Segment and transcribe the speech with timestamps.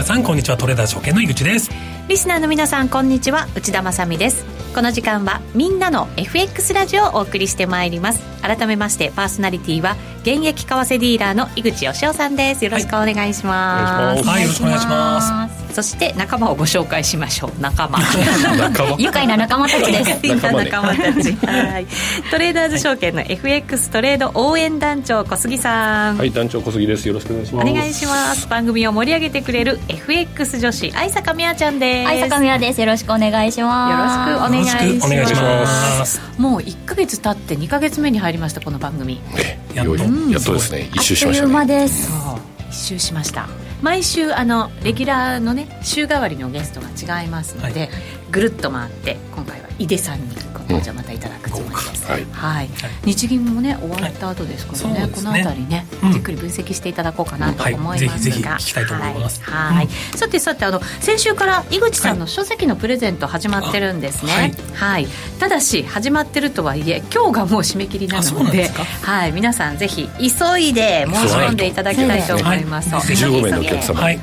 [0.00, 0.56] 皆さんこんにちは。
[0.56, 1.70] トレーダー証券の井口です。
[2.08, 3.46] リスナーの皆さんこんにちは。
[3.54, 4.46] 内田まさです。
[4.74, 8.22] この時間はみんなの FX ラジオをお送りしてまいります。
[8.40, 12.64] 改めましてパーソナリティは現役為替ディーラーの井口義雄さんです。
[12.64, 17.60] よろしくお願いします、はい、よろしくお願いしますそして仲間をご紹介しましょう。
[17.60, 17.98] 仲間。
[18.98, 20.26] 愉快な仲間たちです。
[20.52, 21.32] 仲間たち。
[21.46, 21.86] はい。
[22.30, 26.18] トレーダーズ証券の FX トレード応援団長小杉さん。
[26.18, 27.06] はい団長小杉です。
[27.06, 27.70] よろしくお願いします。
[27.70, 28.48] お願いします。
[28.48, 32.08] 番組を盛り上げてくれる FX 女子愛坂美和ちゃんです。
[32.08, 32.80] 愛坂美和です。
[32.80, 34.30] よろしくお願いします。
[34.30, 36.20] よろしくお願いします。
[36.38, 39.20] もう1か月経って2か月目に入りましたこの番組。
[39.74, 40.88] やっと、やっとですね。
[40.94, 41.66] 一周しましたね。
[41.66, 42.10] です。
[42.70, 43.48] 一周しました
[43.82, 47.90] 毎週あのレギュラーのね週替わりのゲストが違いますので、はい、
[48.30, 52.68] ぐるっと回って今回は井出さんにご登場またいただくつもりです、うん、はい、はい、
[53.04, 59.42] 日銀もね終わった後ですからねはい、この辺りね、うん、じっくり分析していただこうかなと思いますが、はい、ぜひぜひ聞きたいと思います。
[59.42, 64.52] はい、さてさてあの先週から井口さんの書籍のプレゼント始まってるんですね。
[64.74, 65.06] はい、
[65.38, 68.70] ただし始まってるとはいえ今日がもう締め切りなので
[69.02, 69.32] はい。
[69.32, 74.18] 皆さんぜひ急いで申し込んでいただきたいと思います、はい、15名のお客様、はい、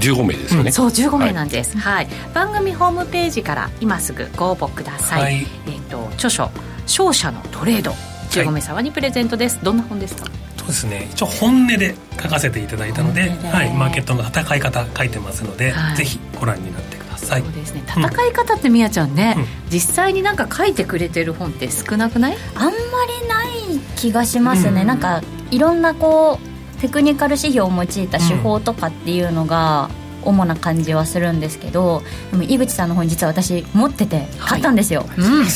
[0.00, 2.08] 15名ですよね、そう15名なんです、はい。
[2.32, 6.50] 番組ホームページから今すぐご応募ください、えっ、と著書
[6.86, 7.92] 「勝者のトレード」
[8.30, 10.26] 15名様にプレゼントです、どんな本ですか？
[10.58, 11.08] そうですね。
[11.10, 17.42] 一応本音で書かせていただいたので、はい、マーケットの戦い方書いてますので、はい、ぜひご覧になってください。
[17.42, 17.82] そうですね。
[17.86, 22.36] 戦い方ってみやちゃんね、うん、実際になんか書いてくれてる本って少なくない？
[22.54, 26.38] あんまりない気がしますね、うん、なんかいろんなこ
[26.76, 29.88] うテクニカル指標を用いた手法とかっていうのが、
[30.24, 35.50] 主な感じはするんですけどでも井口さんの本実は私持ってて買ったんですよ、はいうん、で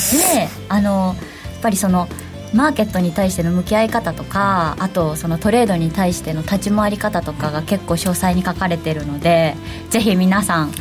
[0.68, 2.08] あのやっぱりその
[2.54, 9.54] マーケットに対しての向き合い方とかあとそのトレードに対しての立ち回り方とかが結構詳細に書かれてるので
[9.90, 10.72] ぜひ皆さん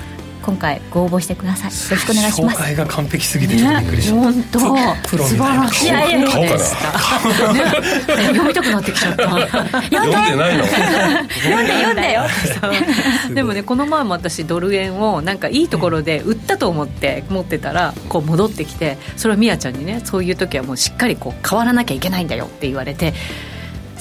[0.42, 1.72] 今回ご応募してください。
[1.72, 2.58] よろしくお願いします。
[2.58, 4.16] 紹介が完璧すぎてちょっとびっくりした。
[4.16, 4.60] 本当。
[5.08, 5.70] プロみたいな。
[5.70, 6.22] 素晴らしい。
[6.22, 6.58] い顔かな。
[8.26, 9.30] 読みたくなってきちゃった。
[9.30, 10.66] 読んでないの？
[10.66, 12.24] 読んで読んでよ。
[13.34, 23.14] でもねこの前も私ドル円をなんかいいところで売ったと思って持ってたらこう戻ってきてそれをみやちゃんにねそういう時はもうしっかりこう変わらなきゃいけないんだよって言われて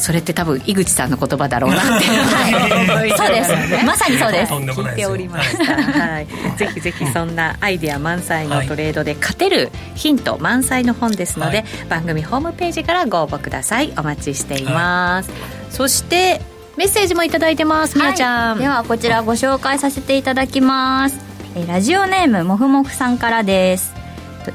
[0.01, 3.85] それって多分井口さんの言葉だろうなって はい、そうです。
[3.85, 4.53] まさにそうです。
[4.55, 13.93] 聞いておりました、はい、ぜひぜひそんなアイデア満載のトレードで勝てるヒント満載の本ですので、はい、番組ホームページからご応募ください。
[13.97, 15.39] お待ちしています、はい、
[15.71, 16.41] そして
[16.77, 21.17] メッセージも頂いてますみやちゃん、ではこちらご紹介させていただきます。
[21.55, 24.01] えラジオネームもふもふさんからです。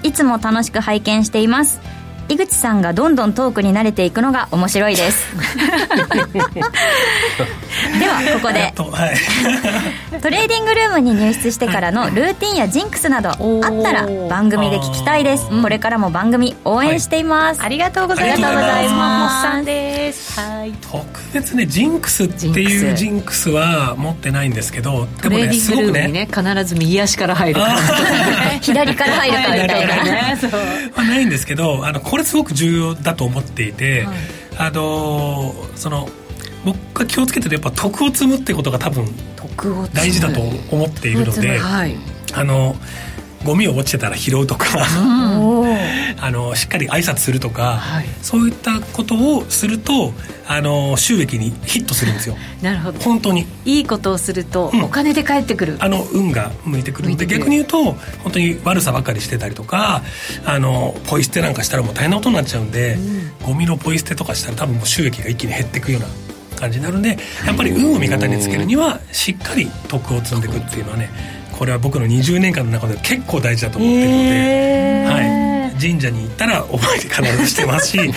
[0.03, 1.79] いつも楽しく拝見しています
[2.27, 5.27] 井口さんがどんどんトークに慣れていくのが面白いです。
[7.99, 13.37] ではここで、はい、トレーディングルームに入室してからのルーティンやジンクスなどあっ
[13.83, 15.45] たら番組で聞きたいです。
[15.61, 18.35] これからも番組応援しています、はい、ありがとうございます。
[18.35, 19.29] ありがとうございま
[20.11, 20.39] す。
[20.39, 26.07] はい、特別ねジンクスっていうジンクスは持ってないんですけどでもねすごくね。
[26.07, 27.75] ね必ず右足から入るから。
[28.61, 30.37] 左から入るかみたいな、 ね、
[31.07, 34.17] ないんですけどあのこれすごく重要だと思っていて、はい、
[34.57, 36.07] あのその
[36.63, 39.05] 僕が気をつけてるやっぱ徳を積むってことが多分
[39.93, 40.39] 大事だと
[40.71, 41.97] 思っているので、はい、
[42.33, 42.77] あの
[43.45, 44.65] ゴミを落ちてたら拾うとか。
[46.17, 50.13] あのしっかり挨拶するとか、はい、そういったことをすると
[50.47, 52.37] あの収益にヒットするんですよ。
[52.63, 52.99] なるほど。
[52.99, 53.45] 本当に。
[53.65, 55.77] いいことをすると、お金で返ってくる。
[55.79, 57.09] あの運が向いてくる。
[57.09, 57.83] ので逆に言うと
[58.23, 60.01] 本当に悪さばかりしてたりとか
[60.45, 66.07] あのポイ捨てなんかしたらもう大変なことになっちゃうんで、うん、ゴミのポイ捨てとかしたら多分もう収益が一気に減っていくような
[66.55, 71.09] 感じになるんでやっぱり運を味方につけるにはしっかり得を積んでいくっていうのはね
[71.57, 77.97] これは僕の20年間の中で結構大事だと思ってるので、はい、神社に行ったらお参り必ずしてますし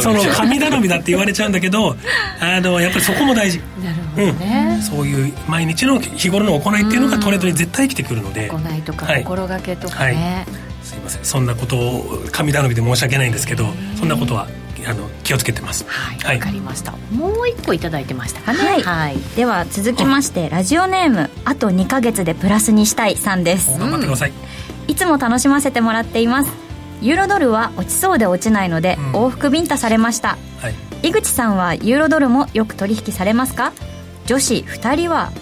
[0.00, 1.96] その神頼みだって言われちゃうんだけど
[2.40, 3.60] あのやっぱりそこも大事。
[3.82, 8.48] なるほどね、うん、そういう毎日の日頃の行いっていうのがトレードに絶対生きてくるので。
[8.48, 10.14] 行いとか心がけとかね、はい。
[10.14, 10.46] はい、
[10.84, 11.24] すいません。
[11.24, 13.66] そんなことを神頼みで申し訳ないんですけど
[13.98, 14.46] そんなことは
[14.86, 15.84] あの気をつけてます。
[15.88, 16.92] はいわ、はい、かりました。
[17.12, 18.58] もう一個頂いてましたかね。
[18.58, 23.78] はい、はい、では続きまして、ラジオネームあと2か月でプラスにしたいさんです。
[23.78, 24.32] 頑張ってください、
[24.88, 26.50] いつも楽しませてもらっています。
[27.00, 30.68] ユーロドルは落ちそうで落ちないので、うん、往復ビンタされました、は
[31.02, 33.72] い、井口さんはユーロドルもよく取引されますか？
[34.26, 35.32] 女子2人は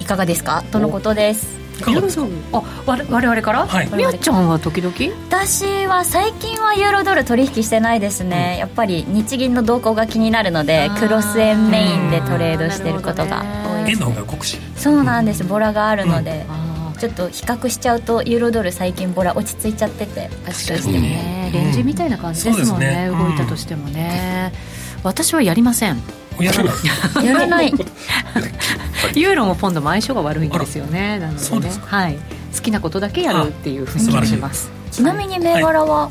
[0.00, 0.64] いかがですか？
[0.70, 4.94] とのことですユーロドルあ我我々から、はい、みやちゃんは時々？
[5.28, 13.44] 私は最近はユーロドル取引してないですね、うん、やっぱり日銀の動向が気になるのでクロス円メインでトレードしてることが
[13.84, 14.58] 多い円の方が動くし。
[14.76, 15.44] そうなんです。
[15.44, 16.44] ボラがあるので、
[16.98, 20.28] ちょっと比較しちゃうとユーロドル最近ボラ落ち着いちゃってて。
[20.44, 21.02] 確かに。
[21.02, 24.52] ね、レンジみたいな感じですもんね,、動いたとしてもね、
[25.02, 26.02] 私はやりません
[26.40, 26.74] やらない。
[27.24, 27.72] やらない。
[29.14, 31.18] ユーロもポンドも相性が悪いんですよね。
[31.18, 31.72] なのでね。
[31.86, 32.18] はい、
[32.54, 34.70] 好きなことだけやるっていうふうにします。
[34.90, 36.10] ちなみに銘柄は、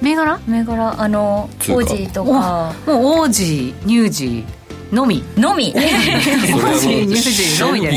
[0.00, 0.38] 銘柄？
[0.46, 1.00] 銘柄？
[1.00, 2.74] あのオージーとか。
[2.86, 4.55] もうオージーニュージー
[4.92, 5.22] のみ。
[5.36, 5.72] のみ。
[5.74, 7.92] オージーニュージーのみで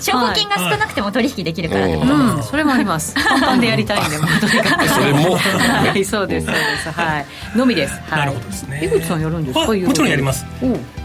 [0.00, 0.10] す。
[0.10, 2.42] 証拠金 が少なくても取引できるからってことうん。
[2.42, 3.14] それもあります。
[3.22, 5.36] パンパンでやりたいんでとにかくそれも。
[5.36, 6.04] はい。
[6.04, 6.90] そうですそうです。
[6.90, 7.26] はい。
[7.56, 8.00] のみです。
[8.10, 8.80] なるほどですね。
[8.84, 9.66] 井口さんやるんですか？
[9.66, 10.46] もちろんやります。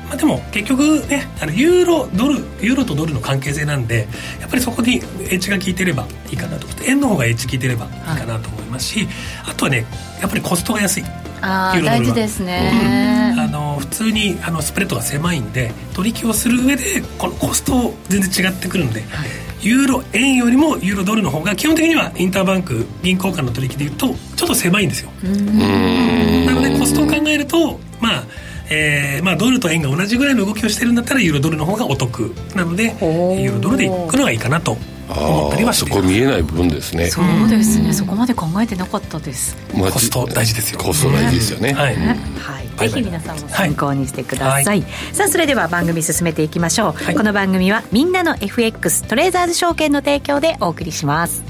[0.10, 4.08] まあ、でも結局ねあのユーロドルユーロとドルの関係性なんで
[4.42, 5.00] やっぱりそこにエ
[5.36, 6.66] ッジが効いてればいいかなと。
[6.66, 9.08] 思って円の方がエッジ効いてればいいかなと思いますし、はい、
[9.52, 9.86] あとはね
[10.20, 11.04] やっぱりコストが安い
[11.42, 16.84] ああ大事ですね、うん、あの普通にあのスプレッドが狭いんで取引をする上で
[17.18, 19.30] このコスト全然違ってくるんで、はい、
[19.62, 25.12] ユーロ円よりもユーロドルの方が基本的にはインターバンク銀行間の取引でいうとちょっと狭いんですよ。
[25.24, 28.24] なのでコストを考えるとまあ
[28.72, 32.34] えーまあ、ドルと円が同じぐらいの動きをしてるんだったらユーロドルの方がお得。
[32.56, 34.78] なのでユーロドルでいくのがいいかなと
[35.10, 37.08] 思ったりはしてそこ見えない部分ですね。
[37.08, 37.94] そうですね。
[37.94, 39.58] そこまで考えてなかったです。
[39.74, 40.80] コスト大事ですよ。
[40.80, 42.14] コスト大事ですよね、はい、は
[42.62, 51.44] い、ぜひ皆さんも参考にしてください、はい、さあそれでは番組進めていきましょう、はい、この番組はみんなの FX トレーザーズ証券の提供でお送りします。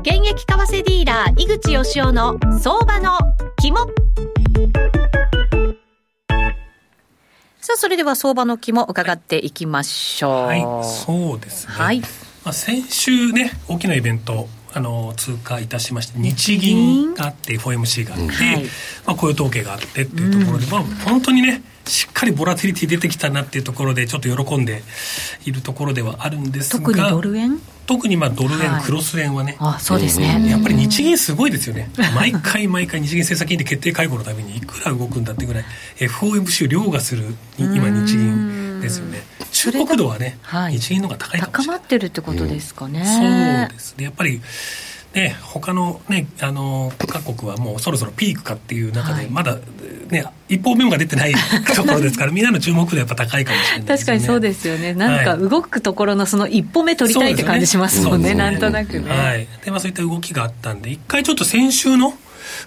[0.00, 3.18] 現役為替ディーラー井口義雄の相場の
[3.60, 3.76] 肝
[7.88, 10.32] それでは相場の気も伺っていきましょう。
[10.44, 11.72] はい、そうですね。
[11.72, 12.00] はい。
[12.00, 12.06] ま
[12.50, 18.62] あ、先週ね、大きなイベント、あの通過いたしまして日銀があって FOMC があって、うんはい、
[19.06, 24.82] まあ、雇用統計があってっていうところで、うん、まあ、本当にねしっかりボラティリティ出てきたなっていうところでちょっと喜んで
[25.46, 27.58] いるところではあるんですが特にドル円？
[27.88, 31.90] 特にまあドル円、はい、クロス円はねあそうですね、やっぱり日銀すごいですよね。
[32.14, 35.64] 毎回毎回日銀政策金利決定会合のためにいくら動くんだってぐらい
[35.96, 39.22] FOMC を凌駕する今日銀ですよね。
[39.50, 41.78] 注目度はね、はい、日銀の方が高いかもしれない。
[41.78, 44.04] 高まってるってことですかね、そうですね。
[44.04, 44.42] やっぱり
[45.14, 49.56] ね、他のね、あの、各国はもうそろそろピークかっていう中で、まだ、
[50.10, 51.34] ね、一方目もが出てない
[51.74, 54.94] ところですから、みんなの注目度やっぱ高いかもしれない、ね、確かにそうですよね。
[54.94, 58.34] なんか動くところのその一歩目取りたいって感じしますもんね、ね。
[58.34, 59.10] なんとなくね。
[59.10, 59.48] はい。
[59.64, 62.14] で、まあそういった動きがあったんで、一回ちょっと先週の、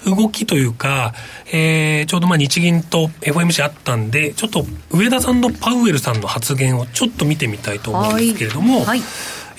[0.05, 1.13] 動きというか、
[1.51, 8.85] えー、ちょうどまあ日銀と FOMC あったんで、ちょっと上田さんとパウエルさんの発言をちょっと見てみたいと思うんですけれども、はい。
[8.85, 9.01] はい、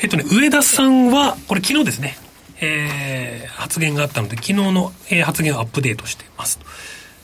[0.02, 2.16] えっとね、上田さんは、これ昨日ですね、
[2.62, 6.58] えー、発言があったので、昨日の、えー、発言をアップデートしています。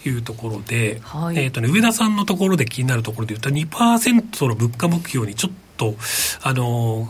[0.02, 5.94] というところで、はい、えっ、ー、とね、上田さんのところで気になるところで言うと、2%の物価目標にちょっと、
[6.43, 7.08] あのー、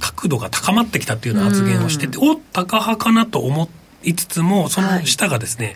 [0.00, 3.68] 角度が高まってきたっていうような発言をしてて、お高派かなと思
[4.02, 5.74] いつつも、その下がですね、はい、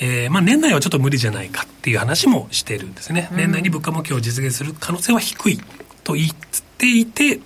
[0.00, 3.28] えー、まあ年内はちょっと無理じゃないかっていう話もしてるんですね。
[3.32, 5.58] 年内に物価目標を実現する可能性は低い
[6.04, 6.30] と言っ
[6.78, 7.40] ていて、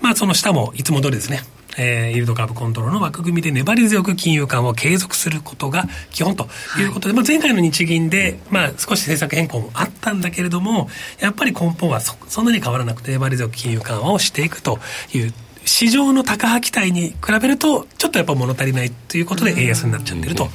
[0.00, 1.42] まあその下もいつも通りですね、
[1.80, 6.46] えー、イールドカーブコントロールの枠組みで粘り強く金融緩和を継続することが基本と
[6.78, 14.78] いうことで、はい、まあ、前回の日銀で、まあ、少し政策変更もあったんだけれども、やっぱり根本はそそんなに変わらなくて、粘り強く金融緩和をしていくと
[15.14, 15.32] いう
[15.64, 20.48] 市場の高派期待に比べると、ちょっとやっぱ物足りないということで円安になっちゃってると。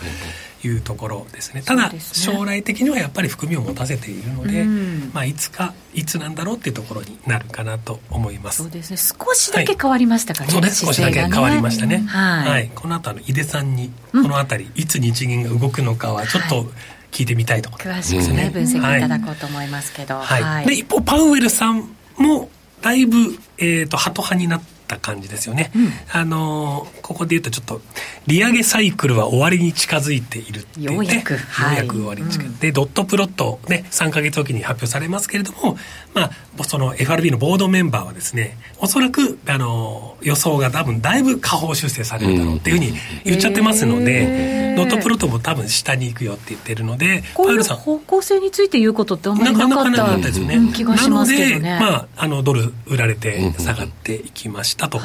[0.67, 1.61] いうところですね。
[1.61, 8.63] ただ、ね、将来的にはやっぱり含みを持たせているので、うん、まあ、いつかいつなんだろうっていうところになるかなと思います。
[8.63, 8.97] そうですね。
[8.97, 16.65] 少しだけ変わりましたかね、はい、そうです少しだけ変わりましたね、はい、はい、この後あの井出さんにこの辺り、いつ日銀が動くのかはちょっと、
[17.11, 22.49] 聞いてみたいところ詳しくね、分析いただこうと思いますけど、はい、はい、で一方パウエルさんも
[22.81, 23.17] だいぶ、
[23.57, 27.81] えーと、ハト派になった感じですよね、うん、あのここで言うとちょっと
[28.27, 35.77] 利上げサイクルは終わりに近づいているってようやく、はい、ようやく終わりに近い、うん、でドットプロットね3か月おきに発表されますけれども
[36.13, 36.31] まあ
[36.63, 42.93] その FRB のボードメンバーはですねおそらくあの予想が多分だいぶ下方修正されるだろうっていうふうに
[43.25, 47.77] 言っちゃってますので、ドットプロットも多分下に行くよって言ってるのでパウルさん。
[47.77, 51.79] 方向性について言うことってあんまりなかったなかったですよね、気がしますけどね。
[51.79, 54.99] まああのドル売られて下がっていきましたと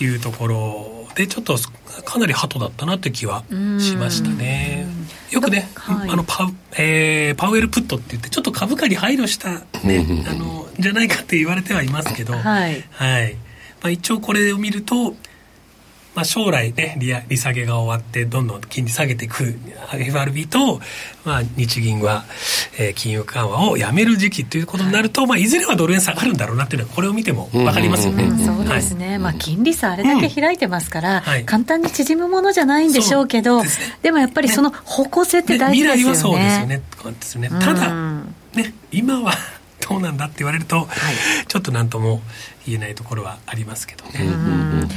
[0.00, 0.06] い。
[0.06, 1.56] うところでちょっと
[2.04, 3.44] かなりハトだったなって気は
[3.78, 4.86] しましたね。
[5.30, 13.34] よくね、はい、あのパウ、えー、パウエルプットって言ってちょっと株価に配慮したね、あのじゃないかって言われてはいますけど、はい、はい、
[13.82, 15.14] まあ、一応これを見ると
[16.14, 19.54] まあ、将来ね利利下げが終わってどんどん金利下げていく
[19.92, 20.80] FRB と、
[21.24, 22.24] まあ、日銀は、
[22.78, 28.40] えー、金融緩和をやめる時期ということになると、まあ、いずれはドル円下がるんだろうなっていうのはこれを見ても分かりますよね、うんうん。
[28.40, 31.46] うん、そうですね、はい、まあ、金利差あれだけ開いてますから、うん。
[31.46, 33.70] 簡単に縮むものじゃないんでしょうけど、でね、
[34.02, 37.48] でもやっぱりその方向性って大事ですよね、ね、未来はそうですよね。
[37.48, 37.60] ね。
[37.60, 37.94] ただ、
[38.54, 39.32] ね今は
[39.88, 40.86] どうなんだって言われると、はい、
[41.46, 42.20] ちょっと何とも
[42.66, 44.12] 言えないところはありますけどね、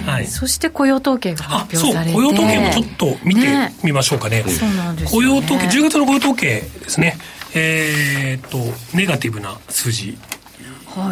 [0.05, 2.13] はい、そして雇用統計が発表されて。
[2.13, 3.47] 雇用統計もちょっと見て
[3.83, 7.17] みましょうかね、ねそうなんです、ね、雇用統計10月の雇用統計ですね。
[7.55, 8.57] えー、っと
[8.97, 10.17] ネガティブな数字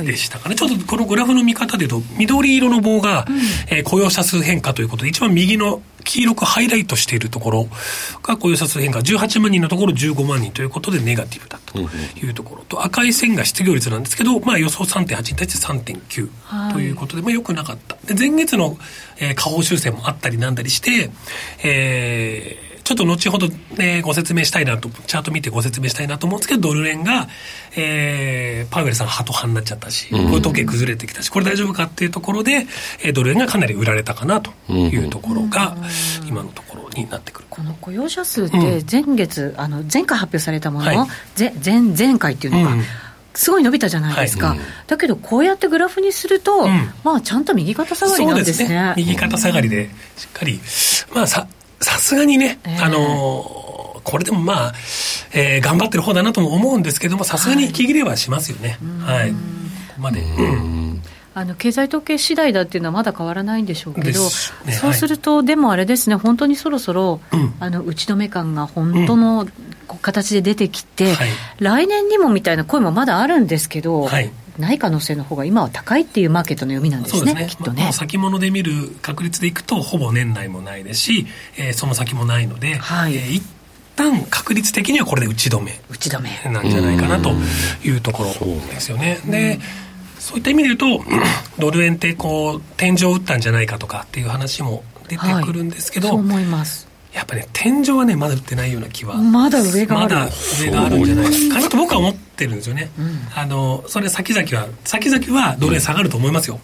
[0.04, 3.38] でしたかね、はい、ちょっとこのグラフの見方でいうと緑色の棒が、うん、
[3.76, 7.68] えー、雇用者数変化ということで一番右の黄色くハイライトしているところ
[8.24, 12.64] が雇用者数変化18万人のところ15万人ということでネガティブだというところ。
[12.64, 17.96] と、うん、赤い線が失業率なんですけど、まあ、予想3.8に対して3.9ということで、はい、まあ、よくなかった。
[18.06, 18.78] で前月の、
[19.20, 21.12] えー、下方修正もあったりなんだりして、
[21.64, 27.30] えーちょっと後ほど、ね、ご説明したいなと、チャート見てご説明したいなと思うんですけど、ドル円が、
[27.78, 32.68] えー、パウエルさんハト派になっちゃったし、こういう時計崩れてきたし、これ大丈夫かっていうところで、
[33.02, 35.78] えー、ドル円がかなり売られたかなというところが、
[36.28, 37.48] 今のところになってくる。
[37.50, 41.08] この雇用者数って前月、うん、あの前回発表されたもの、はい、
[41.64, 42.84] 前前回っていうのが、うん
[43.34, 44.58] すごい伸びたじゃないですか、はい。
[44.58, 50.60] うん、だけどこうやってグラフにすると、うん、まあちゃんと右肩下がりなんですね、ね、右肩下がりでしっかり
[51.14, 51.48] まあさ
[51.82, 54.74] さすがにね、えー、あのこれでもまあ、
[55.34, 58.78] えー、頑張ってる方だなとも思うんですけどもさすがに息切れはしますよね。
[59.00, 59.38] はい、こ
[59.96, 60.24] こまで、
[61.34, 64.14] あの経済統計次第だっていうのはまだ変わらないんでしょうけど、ね、
[64.74, 69.48] そうすると、はい、でもあれですね、本当にそろそろ、うん、あの打ち止め感が本当の
[70.02, 77.48] 形で出てきて、うんはい、来年にもみたいな声もまだあるんですけど、はい、ない可能性の方が今は高いっていうマーケットの読みなんですね、すね。
[77.50, 77.92] きっとね。
[77.92, 81.28] 先物で見る確率でいくと、ほぼ年内もないですし、
[81.58, 83.44] えー、その先もないので、はい、えー、一
[83.96, 86.30] 旦確率的にはこれで打ち止め打ち止め。
[86.52, 87.32] なんじゃないかなと
[87.84, 88.30] いうところ
[88.68, 89.20] ですよね。
[89.26, 89.60] で、
[90.20, 91.04] そういった意味で言うと、
[91.60, 100.16] ドル円ってこう天井を打ったんじゃないかとかっていう話も出てくるんですけど、はい、そう思いますやっぱね天井はねまだ打ってないような気はまだ上がある。
[100.16, 100.30] まだ
[100.62, 101.50] 上があるんじゃない。
[101.50, 106.60] かなと僕は思ってるんですよね、うん、あのそれ先々は先々はドル円下がると思いますよ、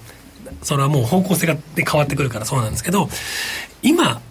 [0.45, 3.09] うん、それはもう方向性がで変わってくるからそうなんですけど
[3.83, 4.21] 今、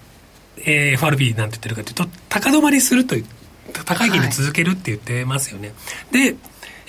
[0.59, 3.25] えー、FRB なんて言ってるかというと高止まりするという
[3.73, 5.75] 高い金利続けるって言ってますよね、は
[6.19, 6.37] い、で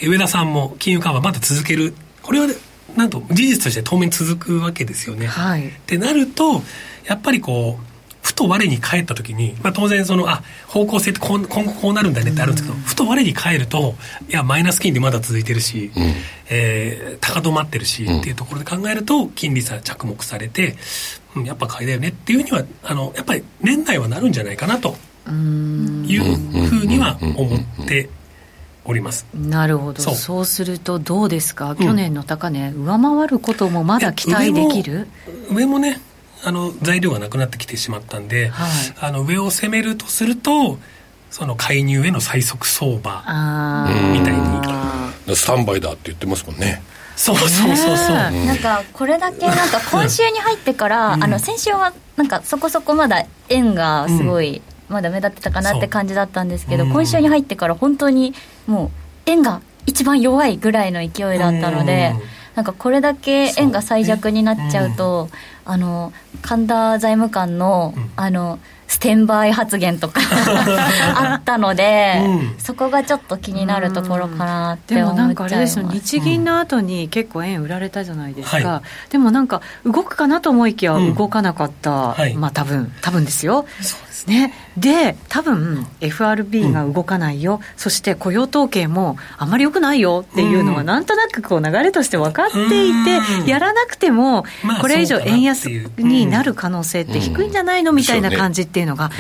[0.02, 1.94] 上田さんも金融緩和まだ続ける。
[2.22, 2.54] これは、ね、
[2.96, 5.28] なんと事実として当面続くわけですよね。
[5.28, 6.62] はい、ってなると
[7.06, 7.87] やっぱりこう
[8.28, 13.96] ふと我に返った時に、まあ、当然そのあ方向性って今後こうなるんだねってあるんですけど、うん、ふと我に返ると
[14.28, 16.14] いやマイナス金利まだ続いてるし、うん、
[16.50, 20.76] えー、高止まってるし、うん、っていうところで考えると金利差着目されて、
[21.38, 24.98] うん、やっぱ買いだよねっていうにはあのやっぱり年内はなるんじゃないかなと
[25.30, 26.36] いう
[26.68, 28.10] ふうには思って
[28.84, 29.26] おります。
[29.34, 30.02] なるほど。
[30.02, 30.46] そう。
[30.46, 35.08] するとどうですか、去年の高値、上回ることもまだ期待できる？
[35.50, 36.02] 上もね
[36.44, 40.78] あの材料がなくなってきてしまったんで、はい、あの上を攻めるとすると
[41.30, 43.24] その介入への最速相場
[44.14, 44.48] みたいに。
[45.36, 46.82] スタンバイだって言ってますもんね。
[47.16, 58.34] そうそうそうそう、なんかこれだけなんか今週に入ってから、うん、あの先週はなんかそこそこまだ円がすごい、まだ目立ってたかなって感じだったんですけど、今週に入ってから本当に
[58.68, 58.90] もう
[59.26, 62.14] 円が一番弱いぐらいの勢いだったので、
[62.58, 65.30] なんかこれだけ円が最弱になっちゃうと、
[65.64, 66.12] あの
[66.42, 68.58] 神田財務官の、うん、あの
[68.88, 70.22] ステンバイ発言とか
[71.16, 83.66] あったので、うん、そこがちょっと気になるところかなって思っちゃいます、でもなんかあれですよ日銀の後に結構円売られたじゃないですか、はい、でもなんか動くかなと思いきや動かなかった、うんはい、まあ多分多分ですよ。
[84.26, 90.26] ね、で多分 FRB が動かないよ、うん、そして雇用統計もあまり良くないよ。
[90.30, 94.44] っていうのは、なんとなくこう流れとして分かっていて、うん、やらなくても、
[94.82, 97.94] これ以上円安になる可能性って低いんじゃないの？
[97.94, 99.12] みたいな感じっていうのがあっ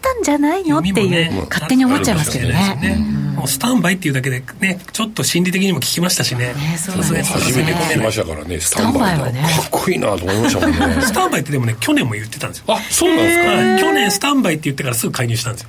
[0.00, 0.78] たんじゃないの？
[0.78, 3.22] っていう、勝手に思っちゃいますけどね。
[3.36, 6.54] もうスタンバイっていうだけでねちょっと心理的にも聞きましたしね。
[6.76, 9.42] さすがに初めて聞きましたからねスタンバイはね。
[9.42, 11.02] かっこいいなと思いましたもんね。
[11.02, 12.64] スタンバイってでもね去年も言ってたんですよ。
[12.68, 13.88] あそうなんですか。
[13.88, 15.68] 去年スタンバイって言ってからすぐ介入したんですよ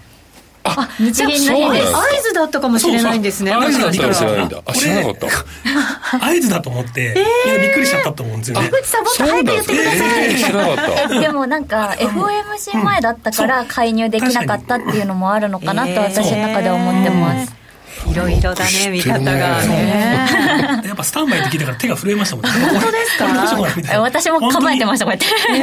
[0.63, 1.95] あ、日銀の日です。
[1.95, 3.53] 合図だったかもしれないんですね。
[3.53, 4.61] 合図だったかもしれないんだ。
[4.73, 6.25] 知らなかった。
[6.25, 7.01] 合図だと思って、
[7.47, 8.67] いやびっくりしちゃったと思うんですよね。
[8.67, 10.35] 井口さんもっと早く言ってください。
[10.35, 11.19] 知らなかった。
[11.19, 17.62] でもなんか FOMC 前だったから介入できなかったっていうのもあるのかなと私の中で思ってます。
[18.11, 19.31] いろいろだね見方が
[19.65, 20.81] ね。
[20.85, 22.51] やっぱスタンバイって聞いたから手が震えましたもんね。
[22.51, 24.01] 本当ですか？
[24.01, 25.25] 私も構えてましたこうやって。
[25.25, 25.59] 本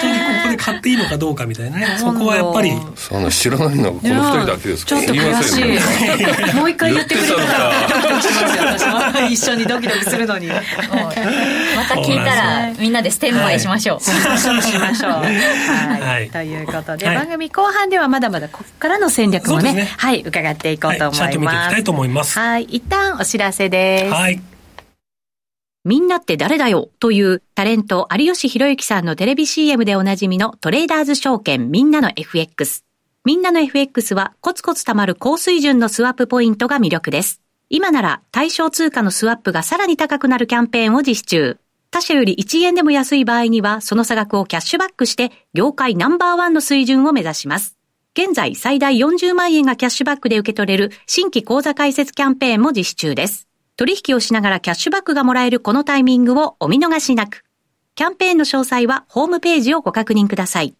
[0.00, 1.86] 当にここで買っていいのかどうかみたいなね。
[1.98, 2.72] そこはやっぱり。
[2.96, 6.56] そんな知らないのはこの二人だけですかちょっと悔しい。
[6.56, 7.42] もう一回言ってくれたら
[8.20, 10.48] しますよ私も一緒にドキドキするのに。
[10.48, 10.54] ま
[11.88, 14.62] た聞いたらみんなでステンバイしましょう、しましょう。
[14.62, 16.30] しましょうはい。
[16.30, 22.38] ということで番組後半ではまだまだここからの戦略もねはい伺っていこうと思います、ちゃんと見ていきたいと思います。
[22.38, 24.12] はい一旦お知らせです。
[24.12, 24.40] はい。
[25.84, 32.82] みんなって誰だよというタレント有吉弘行さんのテレビ CM でおなじみのトレーダーズ証券みんなの FX。
[33.24, 37.40] みんなの FX はコツコツ貯まる高水準のスワップポイントが魅力です。
[37.68, 41.58] 今なら対象通貨のスワップがさらに高くなるキャンペーンを実施中。
[41.90, 47.76] 他社より1円でも安い場合にはその差額をキャッシュバックして業界ナンバーワンの水準を目指します。
[48.16, 53.48] 現在最大40万円がキャッシュバックで受け取れる新規口座開設キャンペーンも実施中です。
[53.76, 57.42] 取引をしながらキャッシュバックがもらえるこのタイミングをお見逃しなく。
[57.96, 60.76] キャンペーンの詳細はホームページをご確認ください。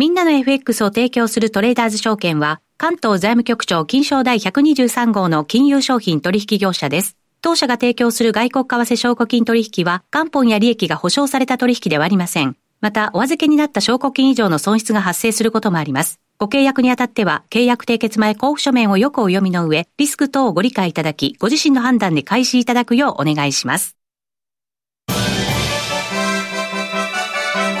[0.00, 7.18] みんなの FX を提供するトレーダーズ証券は、関東財務局長金賞第123号の金融商品取引業者です。
[7.42, 12.56] 当社が提供する外国為替証拠金取引は、元本や利益が保証された取引ではありません。
[12.80, 16.18] また、お預けになった証拠金以上の損失が発生することもあります。
[16.38, 23.98] ご契約にあたっては、契約締結前交付書面をよくお読みの上、リスク等をご理解いただき、ご自身の判断で開始いただくようお願いします。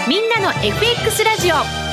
[0.06, 1.89] みんなの FX ラジオ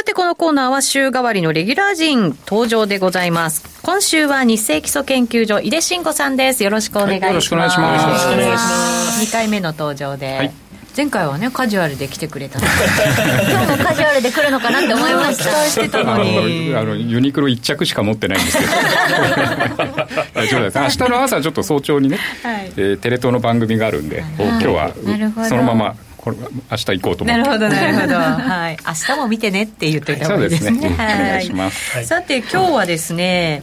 [0.00, 3.82] さて、このコーナーは週替わりのレギュラー陣登場でございます。
[3.82, 6.64] 今週は日清基礎研究所井出慎吾さんです。
[6.64, 7.28] よろしくお願いします。
[7.28, 8.06] はい、よろしくお願いします。
[8.06, 9.28] よろしくお願いします。
[9.28, 10.38] 2回目の登場で。
[10.38, 10.52] はい
[10.96, 18.70] 前回はねカジュアルで来てくれた 今日もカジュアルで来るのかなって思いました期待してたのにあのユニクロ1着しか持ってないんですけど
[20.34, 24.90] 大丈夫です明日の朝ちょっと早朝にね、はい、えー、テレ東の番組があるんで、今日は
[25.48, 27.38] そのままこれ明日行こうと思って。
[27.38, 28.14] なるほどなるほど。
[28.14, 28.76] はい。
[28.86, 33.62] 明日も見てねって言ってた方がいいですね、 ね、はい、お願いします、はい、さて今日はですね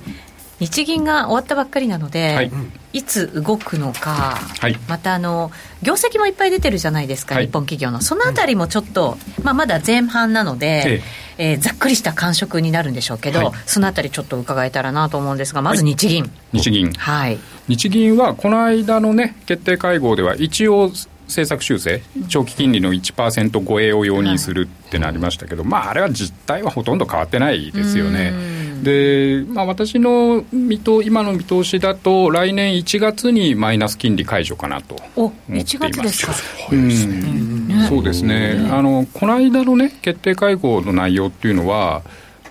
[0.59, 2.51] 日銀が終わったばっかりなので、はい、
[2.93, 5.51] いつ動くのか、はい、またあの
[5.83, 8.01] 業績もいっぱい出てるじゃないですか、はい、日本企業の。
[8.01, 11.03] そのあたりもちょっと、まあ、まだ前半なので、
[11.37, 16.91] えー、ざっくりした感触になるんでしょうけど、そのあたりちょっと伺えたらなと思うんですがまず日銀、日銀。
[16.91, 17.37] はい。
[17.67, 20.89] 日銀はこの間のね決定会合では一応
[21.27, 28.33] 政策修正、長期金利の1%超えを容認するってなりましたけど、まあ、あれは実態はほとんど変わってないですよね。
[28.81, 35.77] で、まあ、私の見と今の見通しだと、来年1月にマイナス金利解除かなと思っています。
[35.77, 36.33] 1ですか、
[36.71, 42.03] うん、そうですね、あのこの間の、ね、決定会合の内容っていうのは、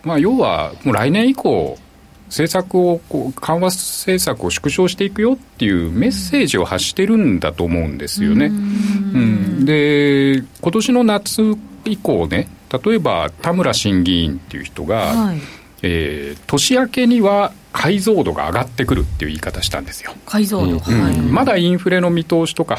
[0.05, 1.79] まあ、要はもう来年以降、
[2.27, 8.47] 政策をこう緩和政策を縮小していくよっていうメッセージを発してるんだと思うんですよね。
[8.47, 11.43] うん、で今年の夏
[11.85, 12.49] 以降ね
[12.85, 15.39] 例えば田村審議員っていう人が、はい。
[15.83, 20.15] えー、年明けには解像度が上がってくるっていう言い方したんですよ。
[20.25, 22.77] 解像度、うん、はい、まだインフレの見通しとか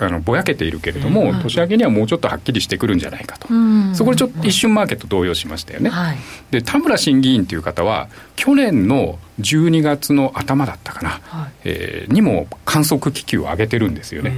[0.00, 3.48] あのぼやけているけれども、年明けにはもうちょっとはっきりしてくるんじゃないかと、
[3.94, 5.90] そこでちょっと一瞬マーケット動揺しましたよね。
[5.90, 6.16] はい、
[6.50, 14.32] で田村審議員という方は去年の12月の頭だったかな、はい、えー、にも観測気球を上げてるんですよね。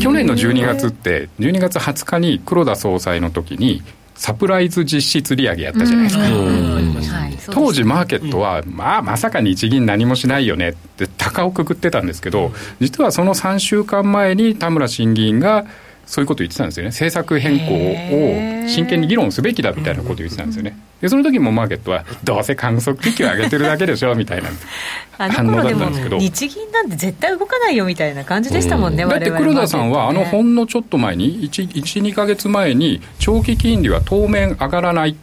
[0.00, 3.82] 去年の12月って12月20日に黒田総裁の時に
[4.22, 7.52] サプライズ実質利上げやったじゃないですか。
[7.52, 15.66] 当時マーケットは、まあまさか日銀何もしないよねって高をくくってたんですけど、実はその3週間前に田村審議員が
[16.06, 16.88] そういうことを言ってたんですよね。
[16.88, 20.76] 政策変更を真剣に議論すべきだみたいなことを言ってたんですよね。
[21.00, 24.48] でその時もマーケットはどうせ観測機器を上げてるだけでしょみたいな
[25.18, 26.18] 反応だったんですけど。
[26.18, 35.16] 日銀なんて絶対動かないよみたいな感じでしたもんね、うん、だって黒田さんはあのほんのちょっと前に12か月前に長期金利は当面上がらない、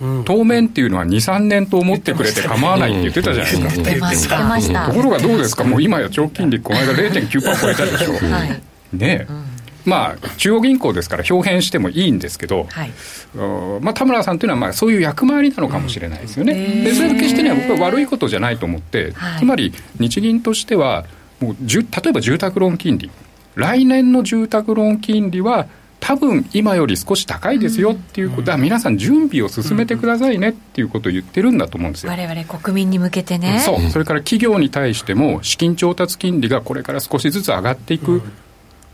[0.00, 0.24] うん。
[0.24, 4.86] 当面っていうのは2、3年と思ってくれて構わないって言ってたじゃないですか。
[4.88, 8.12] ところがどうですか、もう今や長期金利、この間0.9%超えたでしょ。
[8.12, 8.60] はい、
[8.92, 9.53] ね、うん
[9.84, 12.90] まあ、中央銀行ですから表変してもいいんですけど、はい、
[13.80, 16.54] まあ、田村さんというのはまあそういう役回りなのかもしれないですよね。
[16.84, 21.04] でそれ決してね僕は悪いことじゃないと思って、はい、つまり日銀としては
[21.40, 23.10] もう例えば住宅ローン金利
[23.54, 25.68] 来年の住宅ローン金利は
[26.04, 32.12] 多分今より少し高いですよっていうことは、皆さん準備を進めてくださいねっていうことを言ってるんだと思うんですよ。
[32.12, 33.60] 我々国民に向けてね。
[33.60, 33.80] そう。
[33.90, 38.20] それから企業に対しても資金調達金利がこれから少しずつ上がっていく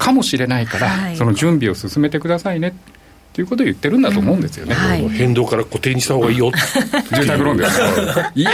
[0.00, 3.00] かもしれないから、はい、その準備を進めてくださいねって
[3.32, 6.50] ということを言ってるんだと思うんですよね、はい、変動から固定にした方がいいよ。
[7.14, 7.80] 住宅ローンです。
[8.34, 8.50] いや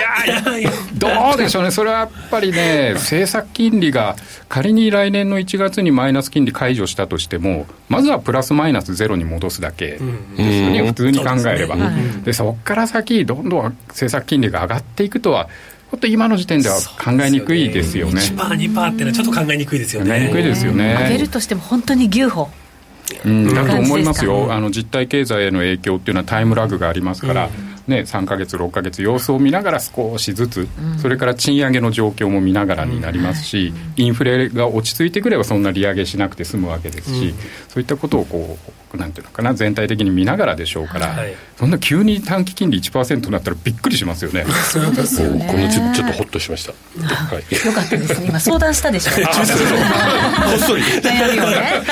[0.94, 1.70] どうでしょうね。
[1.70, 4.16] それはやっぱりね政策金利が
[4.50, 10.06] 仮に来年の1月にマイナス金利解除したとしてもまずはプラスマイナスゼロに戻すだけですよ
[10.37, 11.76] ね、普通に考えれば、
[12.24, 18.20] でそこから先どんどん政策金利が上がっていくとはちょっと今の時点では考えにくいですよね。
[18.20, 20.11] 1%、2%っていうのはちょっと考えにくいですよね。
[20.11, 20.96] 考えにくいですよね。
[21.01, 22.49] 上げるとしても本当に牛歩。
[23.25, 27.77] うん、だと思いますよ、あの実体経済への影響っていうのはタイムラグがありますから、うん。
[27.87, 30.68] ね、3か月、6か月、様子を見ながら少しずつ、
[30.99, 37.35] それから賃上げの状況も見ながらになりますし、インフレが落ち着いてくれば、そんな利上げしなくて済むわけですし、
[37.68, 41.16] そういったことをこう、なんていうのかな、全体的に見ながらでしょうから、
[41.59, 44.46] そんな急に短期金利1%になったらびっくりしますよね。
[44.70, 46.72] そうですよねこのちょっとほっとしました。
[46.72, 50.83] はい、よかったですね、今、相談したでしょ、 こっそり。
[50.83, 51.83] 悩みをね。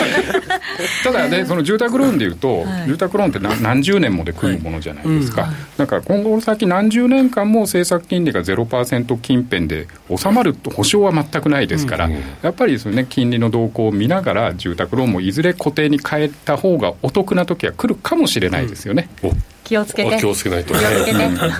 [1.04, 5.52] ただね、その住宅ローンでいうと、住宅ローンって何十年もで組むものじゃないですか。
[5.76, 12.10] だから今後先何十年間も政策金利が0%近辺で収まると保証は全くないですから、
[12.42, 19.08] やっぱりその、ね、金利の動向を見ながら住宅ローンもいずれ固定に変えた方がお得な時は来るかもしれないですよね。
[19.22, 20.18] うん気をつけて。
[20.18, 20.74] 気をつけないと。
[20.74, 20.80] ね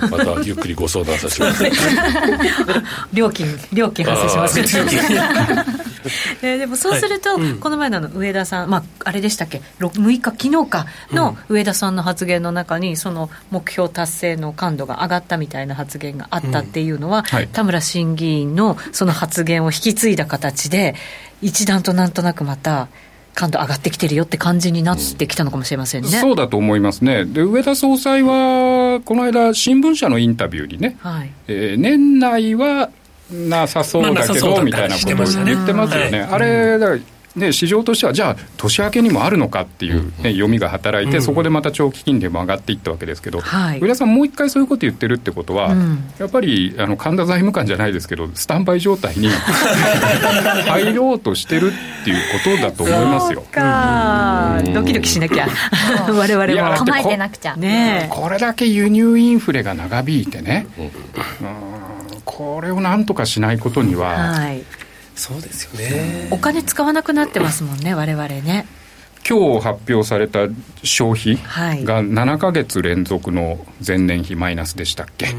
[0.09, 1.65] またゆっくりご相談させてます
[3.13, 4.59] 料金料金発生します
[6.43, 7.53] えでもそうすると、はい。
[7.55, 17.23] この前の上田さん、まあ、あれでしたっけ？6日昨日かの上田さんの発言の中にその目標達成の感度が上がったみたいな発言があったっていうのは、うん。
[17.25, 20.95] はい、田村審議員のその発言を引き継いだ形で
[21.41, 22.87] 一段となんとなくまた
[23.35, 26.09] 感度上がってきてるよって感じになってきたのかもしれませんね。
[26.09, 27.25] そうだと思いますね。
[27.25, 32.89] で、上田総裁は、この間、新聞社のインタビューにね、はい、えー、年内は
[33.31, 36.21] なさそうだけど、みたいなことを言ってますよね。
[36.21, 36.99] あれ、だから
[37.37, 45.75] で市場としては、じゃあ、年明けにもあるのかっていう、ね、読みが働いて、そこでまた長期金利も上がっていったわけですけど、はい、上田さん、もう一回そういうこと言ってるってことは、
[46.17, 49.27] やっぱりあの神田財務官じゃないですけど、スタンバイ状態に
[50.65, 53.43] 入ろうとしてるっていうことだと思いますよ。
[53.51, 54.61] か。
[54.73, 55.47] ドキドキしなきゃ、
[56.13, 57.57] われわれも構えてなくちゃ。
[57.57, 60.89] ね、これだけ輸入インフレが長引いてね、うん、
[62.23, 64.31] これをなんとかしないことには。
[64.31, 64.63] はい
[65.15, 66.27] そうですよね。
[66.31, 68.65] お金使わなくなってますもんね我々ね。
[69.27, 70.47] 今日発表された
[70.83, 71.37] 消費
[71.83, 75.29] が7か月連続の前年比マイナスでしたっけ、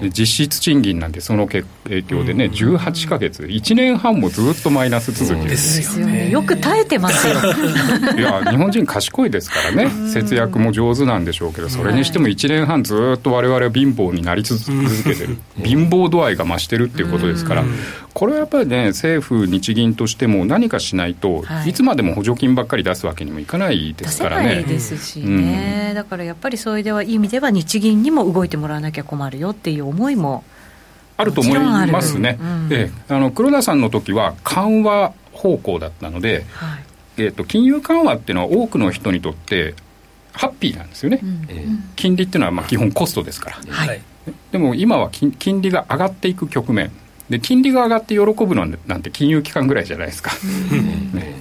[0.00, 1.66] うん、実質賃金なんてその影
[2.04, 6.00] 響でね、18か月、1年半もずっとマイナス続きです。
[6.00, 7.34] よね、よく耐えてますよ。
[8.16, 14.64] いや、日本人賢いですからね、節約も上手なんでしょうけど、それにしても1年半、ずっとわれわれは貧乏になり続
[15.04, 17.64] けてる、貧乏度合いが増してるっていうことですから、
[18.16, 21.74] これはやっぱりね、政府、日銀としても何かしないと、い。
[21.74, 24.62] つまでも補助金ばっかり出すわけにもいかないですからね。
[24.62, 30.44] ですしね、うん、だからやっぱりそういう意味では、日銀にも動いてもらわなきゃ困るよっていう思いも
[31.18, 36.84] あると思いますね、うん、えあの黒田さんの時は緩和方向だったので、はい、
[37.18, 39.74] えーと、金融緩和っていうのは、多くの人にとって
[40.32, 44.00] ハッピーなんですよね、うん、金利っていうのはまあ基本コストですから、はい、
[44.52, 46.90] でも今は金利が上がっていく局面。
[47.28, 50.30] で金利が上がって喜ぶのなんて金融機関ぐらいじゃないですか、
[51.12, 51.34] ね、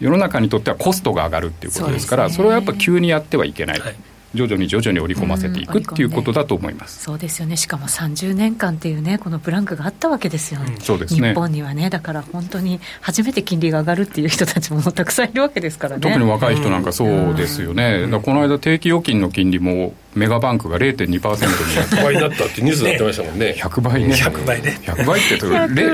[0.00, 3.96] 世の中にとってはコストが上がるっていうことですからそれはやっぱ急にやってはいけない、はい。
[4.34, 7.56] 徐々に徐々に織り込ませていくっていうことだと思います、そうですよね。
[7.56, 11.30] しかも30年間っていうねこのブランクがあったわけですよね、うん、そうですね。
[11.30, 11.88] 日本にはね。
[11.88, 16.02] だから本当に初めて金利が上がるっていう人たちもたくさんいるわけですからね。
[16.02, 23.54] 特に若い人なんかそうですよね、うん、この間定期預金の金利もメガバンクが0.2%に100倍だったってニュースになってましたもんね。
[23.60, 24.14] 100倍ね。
[24.14, 24.78] 100倍ね。
[24.82, 25.36] 100倍って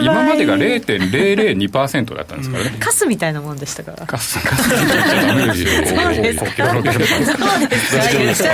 [0.05, 3.93] 今までが0.002%だったんですからね、カスみたいなもんでしたか？
[3.99, 4.69] らカスカス。
[4.75, 5.63] って言っちゃダメです。
[5.63, 6.39] よそうです。
[6.39, 8.43] かそうです。
[8.45, 8.51] か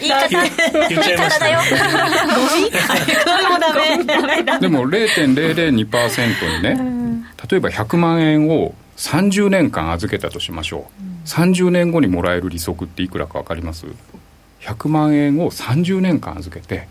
[0.00, 1.58] 言い方言っちゃいましたよ
[4.60, 13.86] でも0.002%にね例えば100万円を30年間預けたとしましょう、うん、30年後にもらえる利息っていくらか分かります
[14.60, 16.88] ？100万円を30年間預けて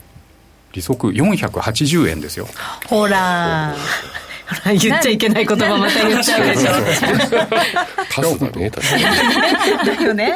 [0.74, 2.48] 利息480円ですよ。
[2.88, 3.76] ほら。
[4.66, 6.72] 言っちゃいけない言葉また言っちゃうでしょ
[8.10, 10.36] カスだね確かにだよね。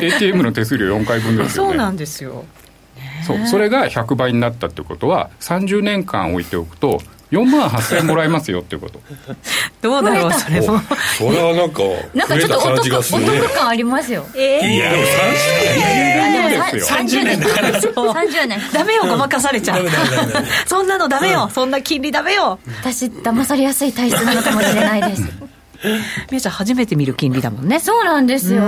[0.00, 1.70] ATM の手数料4回分ですよね。
[1.70, 2.44] そうなんですよ。
[3.26, 9.00] そうそれが100倍になったってことは30年間置いておくと4万8000円もらえますよっていうこと。
[9.80, 10.80] どうだろうそれも。
[11.16, 11.82] それはなんか
[12.14, 14.26] なんかちょっとお得お得感ありますよ。
[14.34, 15.02] ええー、いやでも
[16.80, 19.86] 30年だからそう30年ダメよごまかされちゃう。
[20.66, 22.58] そんなのダメよ、そんな金利ダメよ。
[22.82, 25.22] 私騙されやすい体質なのかもしれないです
[26.30, 27.80] みちゃん初めて見る金利だもんね。
[27.80, 28.62] そうなんですよ、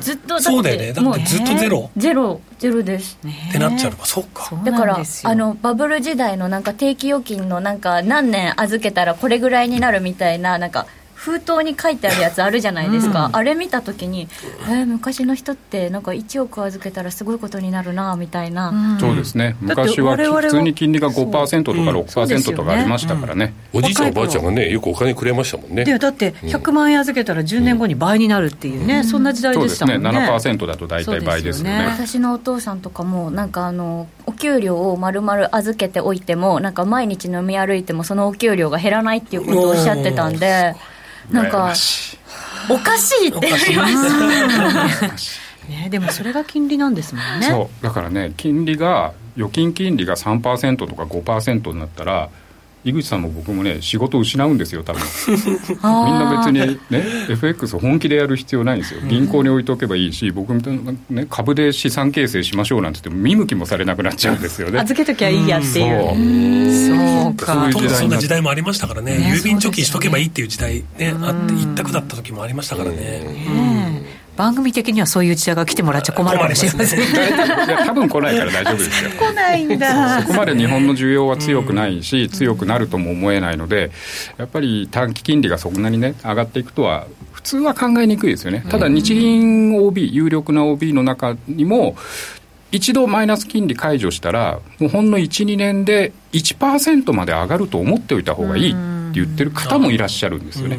[0.00, 0.92] ずっとそうだよね。
[0.92, 1.90] だってずっとゼロ。
[1.96, 4.06] ゼロゼロです、ね、ってなっちゃうのか。
[4.06, 4.24] そう。
[4.32, 14.28] かだからあのバブル時代のなんか定期預金のなんか何年預けたらこれぐらいになるみたいななんか封筒に書いてあるやつあるじゃないですか、うん、あれ見た時に、
[14.68, 19.56] えー、昔の人ってなんか1億預けたらすごいことになるなみたいな、うん、そうですね。
[19.60, 23.54] 昔は普通に金利が5%とか6%とかありましたからね。
[23.72, 25.84] うん、おじいちゃんおばあちゃんがねよくお金くれましたもんね。
[25.84, 30.10] でだって100万円預けたら10年後に倍になるっていうね、そんな時代でしたもんね。
[30.10, 30.54] そうですね。
[30.54, 40.74] 7%だと大体倍ですよね、ね、私のお父さんとかもなんかあのお給料を丸々預けておいてもなんか毎日飲み歩いてもそのお給料が減らないっていうことをおっしゃってたんで
[41.30, 41.72] なんか
[42.68, 45.08] おかしいって言いました
[45.68, 47.48] ね、でもそれが金利なんですもんね。
[47.48, 47.84] そう。
[47.84, 52.30] だからね金利が預金金利が3%とか5%になったら
[52.86, 55.02] 井口さんも僕もね仕事失うんですよ多分。
[55.26, 59.00] みんな別にね FX 本気でやる必要ないんですよ。
[59.08, 64.78] 銀行に置いとけばいいし僕みたいな、ね、株で資産形成しましょうなんて言っても見向きもされなくなっちゃうんですよね。
[64.78, 67.24] 預けときゃいいやっていう。
[67.24, 67.34] そう。
[67.34, 67.70] か。
[67.72, 69.32] そうそんな時代もありましたからね。
[69.34, 73.95] 郵便貯金しとけばいいっていう時代ねあって一択だった時もありましたからね
[74.36, 77.06] 番組的にはそういう時代が来てもらっちゃ困るかもしれません、ね、
[77.66, 79.10] いや多分来ないから大丈夫ですよ。
[79.10, 80.22] 来ないんだ。
[80.22, 83.90] そこまで日本の需要は強くないし、強くなるとも思えないので
[84.36, 88.64] やっぱり短期金利がそんなにね上がっていくとは普通は考えにくいですよね。
[88.68, 91.96] ただ日銀 OB 有力な OB の中にも
[92.72, 98.74] 一度マイナス金利解除したらもうほんの12年で1%まで上がると思っておいた方がいい
[99.16, 100.78] 言ってる方もいらっしゃるんですよね。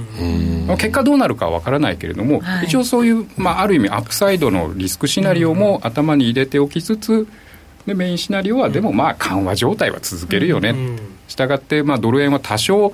[0.78, 7.28] 結果どうなるかは分からないけれども、はい、一応そういう、まあ、ある意味アップサイドのリスクシナリオも頭に入れておきつつ
[7.86, 10.76] でメインシナリオはでもまあ緩和状態は続けるよね、
[11.28, 12.94] したがってまあドル円は多少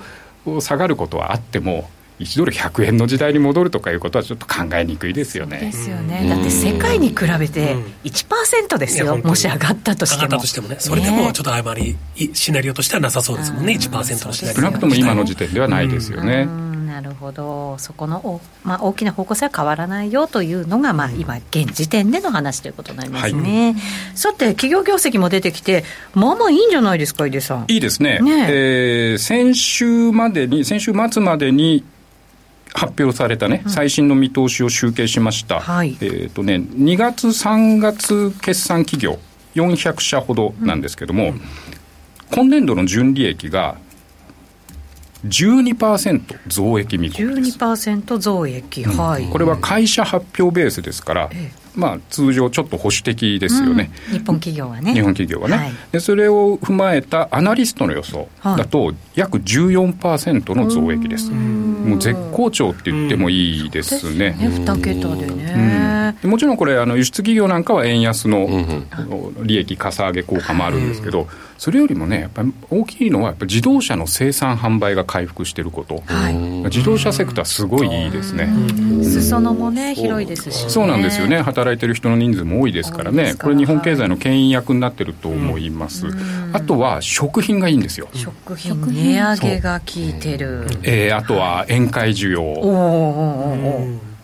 [0.60, 1.88] 下がることはあっても
[2.20, 5.58] 1ドル100円の時代に戻るとかいうことはちょっと考えにくいですよね。
[5.58, 6.28] ですよね。
[6.28, 10.22] だって世界に比べて1%ですよ、うん、もし上がったとしても。
[10.22, 11.96] 上がったとしてもね、それでもちょっとあまり
[12.32, 14.60] シナリオとしてはなさそうですもんね、1%のシナリオ。
[14.60, 16.46] 少なくとも今の時点ではないですよね。
[16.94, 23.82] なるほど、そこの、まあ、大きな方向性は変わらないよというのが、まあ、今、現時点での話ということになりますね、はい、
[24.14, 25.82] さて、企業業績も出てきて、
[26.14, 27.64] まあまあいいんじゃないですか、井出さん。
[27.66, 31.84] いいですね、ねえー、先週までに、先週末までに
[32.74, 39.18] 発表されたね、うん、最新の見通しを集計しました、はい、えーとね、2月、3月決算企業、
[39.54, 41.40] 400社ほどなんですけども、うん、
[42.32, 43.76] 今年度の純利益が
[45.24, 47.58] 12%増益見込みです。
[47.58, 54.92] 12%増益、はい、これは会社発表ベースですから、ええまあ、通常ちょっと保守的ですよね、うん、日本企業はね。
[54.92, 64.36] 日本企業はね、はい、でそれを踏まえたアナリストの予想だと約14%の増益です、もう絶好調って言ってもいいですね、ね。
[64.38, 68.48] 2桁でね、うん、もちろんこれあの輸出企業なんかは円安の
[69.42, 71.26] 利益かさ上げ効果もあるんですけど、
[71.58, 76.34] それよりもねやっぱり大きいのはやっぱ自動車の生産販売が回復していること、はい、
[76.64, 78.48] 自動車セクターすごいいいですね。
[79.02, 81.40] 裾野もね広いですし、ね、そうなんですよね。
[81.40, 83.34] 働いてる人の人数も多いですからね。
[83.40, 86.06] これ日本経済の牽引役になってると思います、
[86.52, 88.08] あとは食品がいいんですよ。
[88.14, 94.14] 食品値上げが効いてる、えー、あとは宴会需要、はい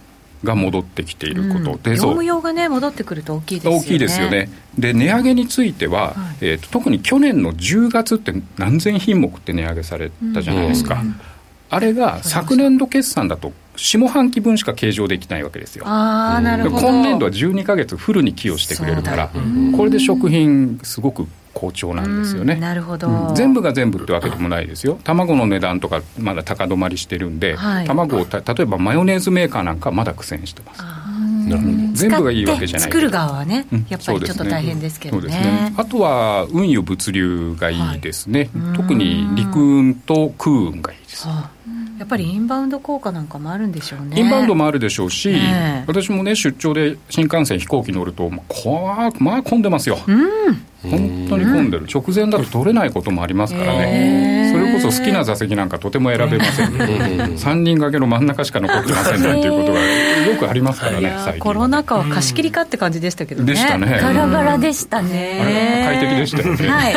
[0.44, 3.78] が戻ってきていること、うん、で業務用がね戻ってくると大きいですよね。
[3.78, 4.48] 大きいですよね。
[4.78, 11.20] で値上げについては、はい、えーと、特に去年の10月って何千品目って値上げされたじゃないですか、うん、
[11.68, 15.84] あれが昨年度決算だと下半期分しか計上できないわけですよ。
[15.86, 16.88] あなるほど。
[16.88, 19.30] 今年度は12か月フルに寄与してくれるから
[19.76, 24.98] これで食品すごく好調なんですよね、なるほど、うん、全部が全部ってわけでもないですよ。
[25.02, 30.82] 卵の値段とかまだ高止まりしてるんで、はい、卵を例えばマヨネーズメーカーなんかまだ苦戦してます。
[31.94, 35.28] 全部がいいわけじゃない作る側はねやっぱりちょっと大変ですけどね。
[35.28, 41.69] ねね、あとは運輸物流がいいですね、はい、特に陸運と空運がいいです、はあ
[42.00, 44.18] やっぱりインバウンド効果なんかもあるんでしょうね。
[44.18, 51.86] インバウンドもあるでしょうし、ね、私もね出張で新幹線飛行機乗るとこまあ混んでますよ、うん、本当に混んでる。
[51.92, 56.84] 直前だと取れないこともありますからね、それこそ好きな座席なんかとても選べません、ね、
[57.36, 61.40] 3人掛けの真ん中しか残ってませんなんていうことがよくありますからね最近。
[61.40, 63.52] コロナ禍は貸し切りかって感じでしたけどね。
[63.52, 63.98] でしたね。
[64.00, 65.82] ガラガラでしたね。
[65.84, 66.90] 快適でしたよね、は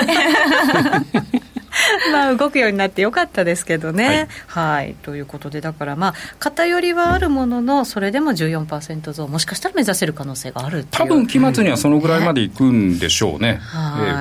[1.34, 1.42] い
[2.12, 13.60] まあ動くようになってよかったですけどね、はい、はい、ということでだからまあ偏りはあるもののそれでも14%増もしかしたら目指せる可能性がある多分期末にはそのぐらいまでいくんでしょうね、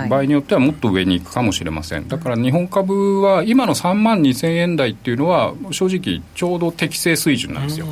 [0.04, 2.08] え場合によってはもっと上に行くかもしれません。
[2.08, 7.86] だから日本株は今の3万2000円台っていうのは正直ちょうど適正水準なんですよ。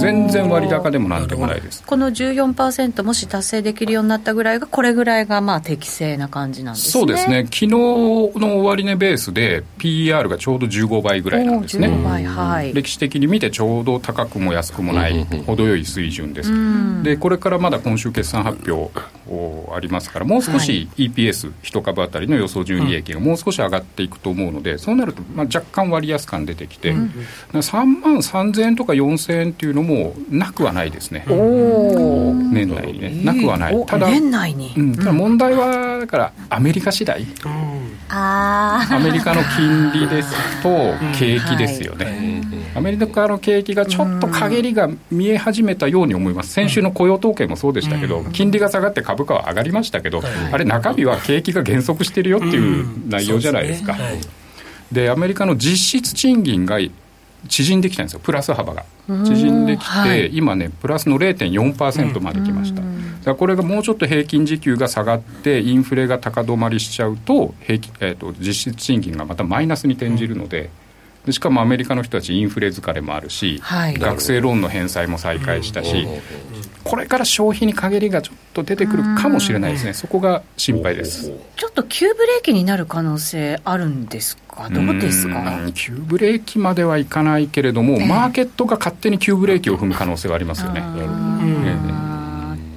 [0.00, 1.82] 全然割高でもなんでもないです。
[1.84, 6.92] この14%もし達成できるようになったぐらいがこれぐらいがまあ適正な感じなんですね。
[6.92, 7.44] そうですね。
[7.44, 16.52] 昨日の終値ベースで PER がちょうど15倍ぐらいなんですね、はい、歴史的に見てちょうど高くも安くもない程よい水準です、
[17.02, 18.90] でこれからまだ今週決算発表
[19.74, 27.12] ありますからもう少し EPS1 株当たりの予想純利益がもう少し上がっていくと思うのでそうなるとまあ若干割安感出てきて、うん、
[27.52, 31.24] 3万3000円とか4000円っていうのもなくはないですね。
[31.28, 33.22] 年内にね。
[33.24, 33.86] なくはない。
[33.86, 37.26] ただ年内に、うん、ただ問題はだからアメリカ次第、
[38.08, 42.42] アメリカの金利ですと景気ですよね、
[42.74, 53.96] アメリカの景気がちょっと陰りが見え始めたように思います、先週の雇用統計もそうでしたけど、金利が下がって株価は上がりましたけど、あれ、中身は景気が減速してるよっていう内容じゃないですか。
[54.90, 56.80] でアメリカの実質賃金が
[57.48, 58.84] 縮んできたんですよ、プラス幅が。
[59.08, 62.80] 縮んできて、はい、今ね、プラスの0.4%まで来ました。
[62.80, 62.90] だか
[63.26, 70.70] らこれがもうちょっと平均時給が下がって、インフレが高止まりしちゃうと、平均えーと、実質賃金がまたマイナスに転じるので。
[71.28, 76.08] しかもアメリカの人たちインフレ疲れもあるし、はい、学生ローンの返済も再開したし、
[76.82, 81.30] これから消費に陰りがちょっと出てくるかもしれないですね、そこが心配です。
[81.56, 85.58] ちょっと急ブレーキになる可能性あるんですか、どうですか？
[85.74, 90.82] 急ブレーキまではいかないけれども、えー、マーケットが勝手に急ブレーキを踏む可能性はありますよね。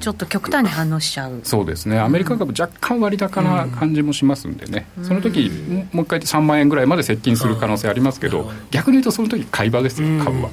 [0.03, 1.39] ちょっと極端に反応しちゃう。
[1.45, 5.49] そうですね、アメリカ株、若干割高な感じもしますんでね、うん、その時
[5.93, 10.49] もう一回3万円ぐらいまで接近する可能性ありますけど、逆に言うとその時買い場ですよ、株は。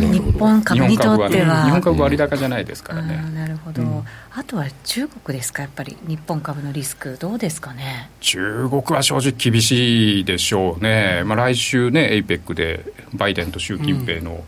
[0.00, 3.24] 日本株にとっては、日本株割高じゃないですからね。
[3.32, 8.10] なるほど、うん、あとは中国ですか、やっぱり日本株のリスク、どうですかね？
[8.20, 14.42] 中国は正直厳しいでしょうね、まあ、来週ね、APEC でバイデンと習近平の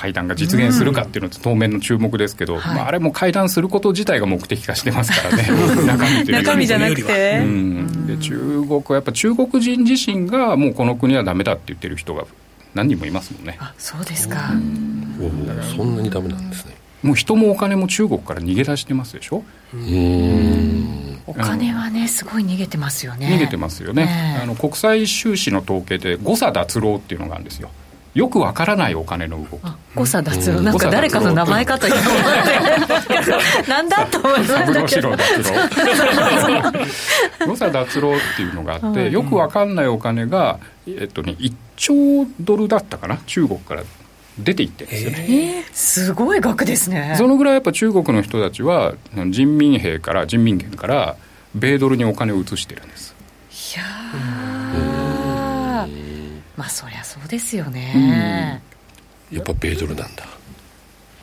[0.00, 5.42] 会談が実現するかっていうのと当面の注目ですけど、うん、まあ、あれも会談すること自体が目的化してますからね。
[5.84, 12.24] 中身という中身じゃなくて、うん、で中国はやっぱ中国人自身がもうこの国はダメだって言ってる人が
[12.72, 13.58] 何人もいますもんね。
[13.60, 14.48] あそうですか。
[15.76, 16.74] そんなにダメなんですね。
[17.02, 19.42] もう人もお金も中国から逃げ出してますでしょ？
[19.74, 21.20] うん。
[21.26, 23.26] お金はねすごい逃げてますよね。
[23.26, 27.70] 逃げてますよね、ねあの国際収支の統計で誤差脱漏っていうのがあるんですよ
[28.14, 29.60] よくわからないお金の動き。
[29.94, 31.98] 誤差脱漏なんか誰かの名前かと思っ
[33.64, 35.10] てなんだと思いましたけど
[37.46, 41.94] 誤差脱漏っていうのがあって、よくわかんないお金が、えっとね、1兆
[42.40, 43.18] ドルだったかな？
[43.26, 43.82] 中国から。
[44.38, 47.14] 出ていってるんですよね、えー、すごい額ですね。
[47.18, 48.94] そのぐらいやっぱ中国の人たちは
[49.28, 51.16] 人民兵から人民元から
[51.54, 53.14] 米ドルにお金を移してるんです。
[53.74, 53.82] いや
[56.60, 58.60] まあそりゃそうですよね、
[59.32, 60.24] うん、やっぱ米ドルなんだ。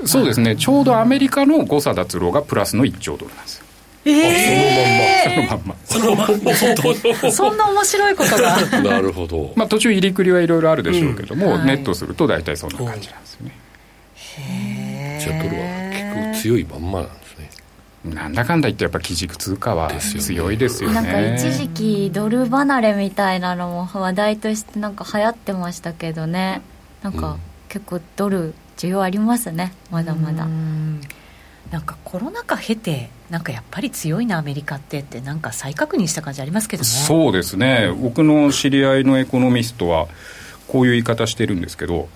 [0.04, 0.56] そうですね。
[0.56, 3.66] ちょうどアメリカの誤差脱漏がプラスの1兆ドルなんですよ。
[4.06, 5.76] えー、そのまんま。
[5.86, 7.32] そのまんま。
[7.32, 8.58] そんな面白いことが。
[8.82, 11.54] なるほど、まあ、途中入りくりはいろいろあるでしょうけども、うん。
[11.60, 13.52] はい、ネットすると大体そんな感じなんですよね。
[14.16, 17.27] へえじゃあドルは結構強いまんまなんですね
[18.14, 20.96] なんだかんだ言ってやっぱ基軸通貨は強いですよね。
[20.96, 26.62] なんか一時期ドル離れみたいなのも話題としてなんか流行ってましたけどね。
[27.04, 27.38] なんか
[27.70, 29.74] 結構ドル需要ありますね。
[29.92, 30.46] まだまだ。
[30.46, 31.02] ん。
[31.72, 36.88] なんかコロナ禍経てなんかやっぱり強いなアメリカってってなんか再確認した感じありますけどね。
[36.88, 37.94] そうですね。
[38.00, 40.08] 僕の知り合いのエコノミストは
[40.68, 42.08] こういう言い方してるんですけど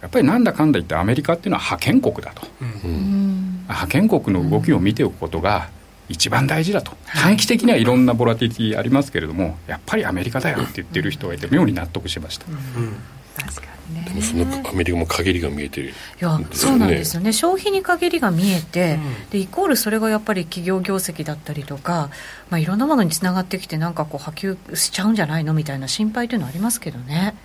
[0.00, 3.64] やっぱりなんだかんだ言ってアメリカっていうのは覇権国だと、うん。
[3.68, 5.68] 覇権国の動きを見ておくことが
[6.08, 12.46] 一番大事だと、短期的にはいろんなボラティティありますけれどもやっぱりアメリカだよって言ってる人がいて妙に納得しました、
[13.40, 14.04] 確かにね。
[14.08, 17.32] でもそのアメリカも陰りが見えてる、いやそうなんですよね。
[17.32, 22.10] 消費に陰りが見えて、うん、でイコールそれがやっぱり企業業績だったりとか、
[22.48, 27.36] まあ、いろんなものにつながってきてなんかこう波及しちゃうんじゃないのみたいな心配というのはありますけどね。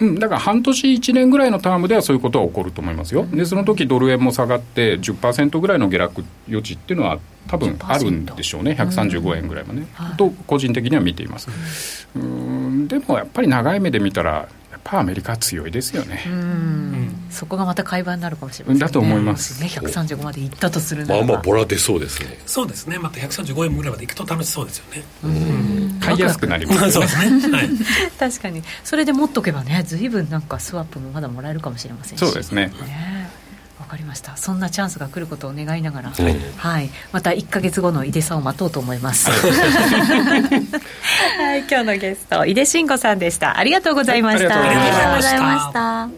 [0.00, 9.86] うん、だから半年、1年ぐらいのタームではそういうことは起こると思いますよ、でその時ドル円も下がって10%ぐらいの下落余地っていうのは多分あるんでしょうね、135円ぐらいまで、ね、
[10.16, 12.08] と個人的には見ています。
[12.16, 19.62] うんでもやっぱり長い目で見たらやっぱアメリカ強いですよね、うん、そこがまた買い場になるかもしれません、ね、だと思います。
[19.62, 22.38] ね135までいったとするならまあまあボラ出そうですね。
[22.46, 22.98] そうですね。
[22.98, 25.04] また135円ぐらいまでいくと楽しそうですよね。
[25.24, 26.98] うん買買いやすくなります。
[26.98, 27.06] ね。
[28.18, 28.62] 確かに。
[28.82, 32.20] それで持っとけばね随分なんかスワップもまだもらえるかもしれませんし。
[32.20, 32.72] そうですね。
[32.86, 33.30] ね。
[33.78, 34.36] わかりました。
[34.36, 39.30] そんなチャンスが来ることを願いながら、はい、はい、また1か月後の井出さんを待とうと思います。
[39.30, 39.36] は
[41.56, 41.64] い。
[41.68, 43.58] 今日のゲスト井出慎吾さんでした。
[43.58, 46.08] ありがとうございました、ありがとうございました。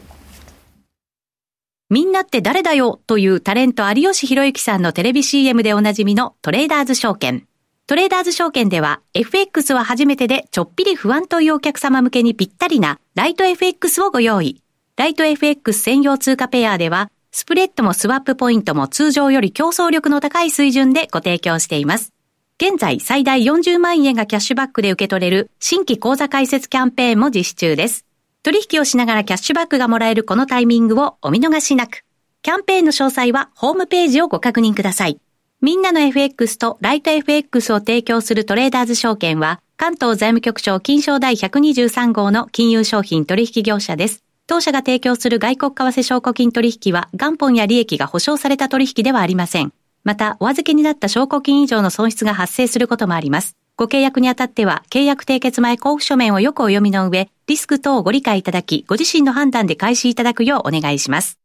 [1.89, 7.46] みんなって誰だよというタレント有吉弘行さんのテレビ CM でおなじみのトレーダーズ証券。
[7.89, 14.61] トレーダーズ証券では FX は初めてでちょっぴり不安というお客様向けにぴったりなライト FX をご用意。
[14.97, 22.13] ライト FX 専用通貨ペアではスプレッドもスワップポイントも通常より競争力の高い水準でご提供しています。
[22.61, 28.05] 現在最大40万円がキャッシュバックで受け取れる新規口座開設キャンペーンも実施中です。
[28.43, 32.03] 取引をしながらキャッシュバックがもらえるこのタイミングをお見逃しなく。
[32.43, 35.21] キャンペーンの詳細はホームページをご確認ください。
[35.63, 44.23] みんなの FX とライト FX を提供するトレーダーズ証券は関東財務局長金賞第123号の金融商品取引業者です。
[44.47, 49.73] 当社が提供する外国為替証拠金取引は元本や利益が保証された取引ではありません。
[50.05, 53.57] また、お預けになった証拠金以上の損失が発生することもあります。
[53.77, 61.41] ご契約にあたっては、契約締結前交付書面をよくお読みの上、リスク等をご理解いただき、ご自身の判断で開始いただくようお願いします。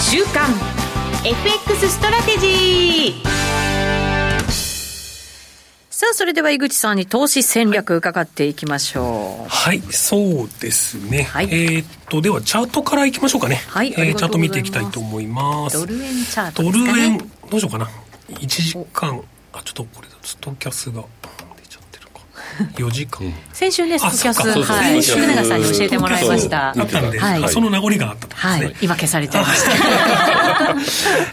[0.00, 0.48] 週刊
[1.24, 3.22] FX ストラテジー
[5.90, 9.48] さあ、それでは井口さんに投資戦略伺っていきましょう。
[9.48, 11.24] はい、そうですね。
[11.24, 13.56] はい、えっと、ではチャートからいきましょうかね。
[13.68, 15.78] はい、えー、チャート見ていきたいと思います。
[15.78, 17.86] ドル円チャート、ね、ドル円、どうしようかな。
[18.30, 19.22] 1時間、
[19.52, 21.04] あ、ちょっとこれだ、ストキャスが。
[22.74, 23.32] 4時間。
[23.52, 25.02] 先週ねストキャスはい。
[25.02, 29.64] 福永さんに教えてもらいましたあったんで、はい、その名残があったとはい、今消されちゃいまし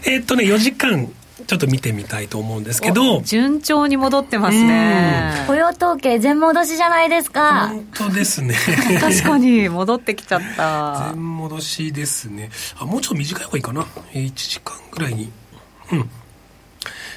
[0.04, 1.10] たえっとね4時間
[1.46, 8.54] ちょっと見てみたいと思うんですけど順調に戻ってますね雇用統計全戻しじゃないですか本当ですね
[9.00, 15.30] 確かに戻ってきちゃった全戻しですねあもうちょっと短い方がいいかな1時間ぐらいに
[15.92, 16.10] うん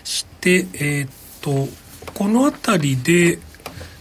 [0.03, 1.09] してえー、っ
[1.41, 1.68] と
[2.14, 3.39] この辺りで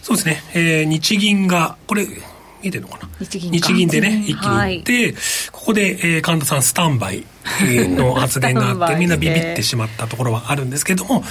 [0.01, 3.09] そうですね、えー、日銀がこれ見えてるのかな？
[3.19, 5.13] 日銀日銀でね一気にいって、はい、
[5.51, 7.25] ここで、えー、神田さんスタンバイ
[7.89, 11.23] の発言があってみんなビビってしまったところはあるんですけども、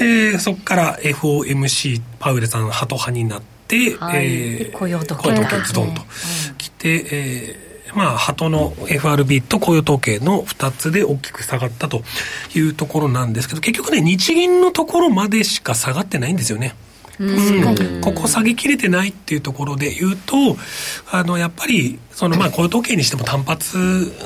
[0.00, 6.02] えー、そこから FOMC パウエルさんハト派になって、はい、えー、雇用統計がズドンと
[6.56, 12.02] 来て、うん、えーまあ、鳩の FRB と雇用統計の2つで大きく下がったと
[12.54, 16.74] いうところなんですけど、結局ね、日銀のところまでしか下がってないんですよね。
[17.20, 20.56] うん、ここ下げきれてないっていうところで言うと、
[21.10, 23.76] あの、やっぱり、その、まあ、雇用統計にしても単発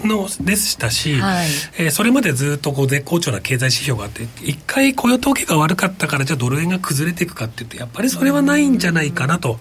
[0.04, 1.46] のでしたし、はい、
[1.78, 9.58] えー、それまでずっとこう絶好調な経済指標があって、一回雇用統計が悪かったから、じゃあドル円が崩れていくかっていうと、やっぱりそれはないんじゃないかなと。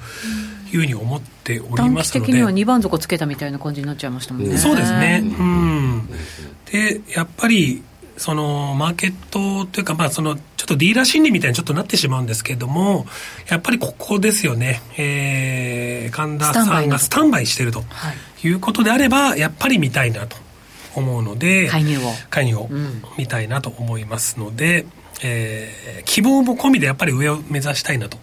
[0.73, 4.57] いうふうに思っておりますので短期的には2番底つけたみたいな感じになっちゃいましたもんね。
[4.57, 5.21] そうですね。
[5.21, 6.09] うん。
[6.71, 7.83] で、やっぱり、
[8.17, 13.05] そのマーケットというか、まあ、そのちょっとディーラー心理みたいにちょっとなってしまうんですけれども、
[13.49, 17.83] やっぱりここですよね、えー、神田さんがスタンバイしてると
[18.43, 20.37] いうことであれば、やっぱり見たいなと
[20.95, 22.01] 思うので、介入を。
[22.29, 22.69] 介入を
[23.17, 24.91] 見たいなと思いますので、うん、
[25.23, 28.17] えー、希望も込みでやっぱり上を目指したいなと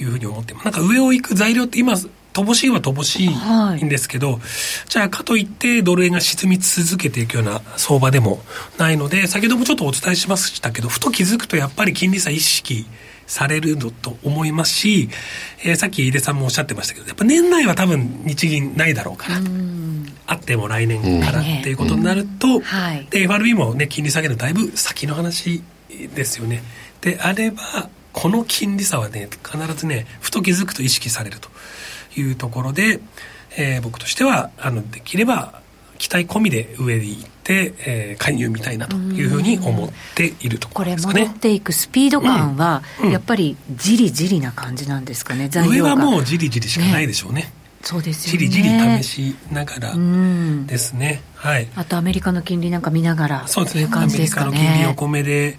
[0.00, 0.64] いうふうに思ってます。
[0.64, 1.94] なんか上を行く材料って今、
[2.32, 4.40] 乏しいは乏しいんですけど、はい、
[4.88, 8.40] じゃあかといってドル円が沈み続けていくような相場でも
[8.78, 12.86] ないので、先ほどもちょっとお伝えしましたけど、ふと気づくとやっぱり金利差意識
[13.26, 15.08] されるのと思いますし、
[15.64, 19.36] えー、さっき井出さんもおっしゃってましたけど、やっぱ年内は多分日銀ないだろうから、
[20.26, 22.60] あっても来年からっていうことになると、うん。
[22.60, 25.62] はい、で、FRB もね、金利下げるだいぶ先の話
[26.14, 26.62] ですよね。
[27.00, 31.48] であれば、この金利差はね、必ずね、ふと気づくと意識されると。
[32.16, 33.00] いうところで、
[33.56, 35.60] えー、僕としてはあのできれば
[35.98, 41.12] 期待込みで上に行って、えー、介入みたいなというふうに思っているところですかね。
[41.12, 47.42] これ戻っていくスピード感は、やっぱりじりじりな感じなんですかね、上はもうじりじりしかないでしょうね。
[47.42, 47.52] ね
[47.82, 48.38] そうですよね。
[48.38, 49.94] じりじり試しながら
[50.66, 51.20] ですね。
[51.34, 51.68] はい。
[51.76, 53.88] あとアメリカの金利なんか見ながらそうですね。
[53.92, 55.58] アメリカの金利横目で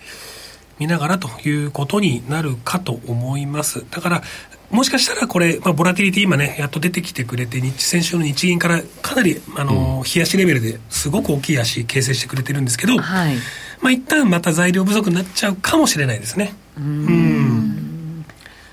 [0.82, 3.86] 見ながらということになるかと思います。
[3.92, 4.24] だから
[4.72, 13.36] もしかしたらこれ、まあ、ボラティリティ今ね、やっと出てきてくれて、日先週の日銀からかなり、あの、うん、冷やしレベルですごく大きい足形成してくれてるんですけど、はい、
[13.80, 16.56] まあ、一旦また材料不足になっちゃうかもしれないですね。
[16.78, 18.26] うん。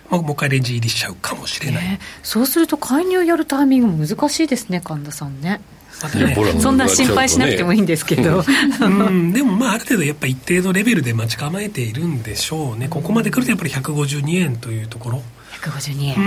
[0.09, 5.61] まあ、もう一回レンジ入りしちゃうかもしれない、そうすると介入やるタイミングも難しいですね神田さんね
[6.03, 8.45] またね、そんな心配しなくてもいいんですけど、
[8.81, 12.89] うん、でもまあある程度やっぱ一定のレベルで待ち構えているんでしょうね。
[12.89, 15.23] ここまで来るとやっぱり152円というところ。
[15.61, 16.17] 152円。
[16.17, 16.21] う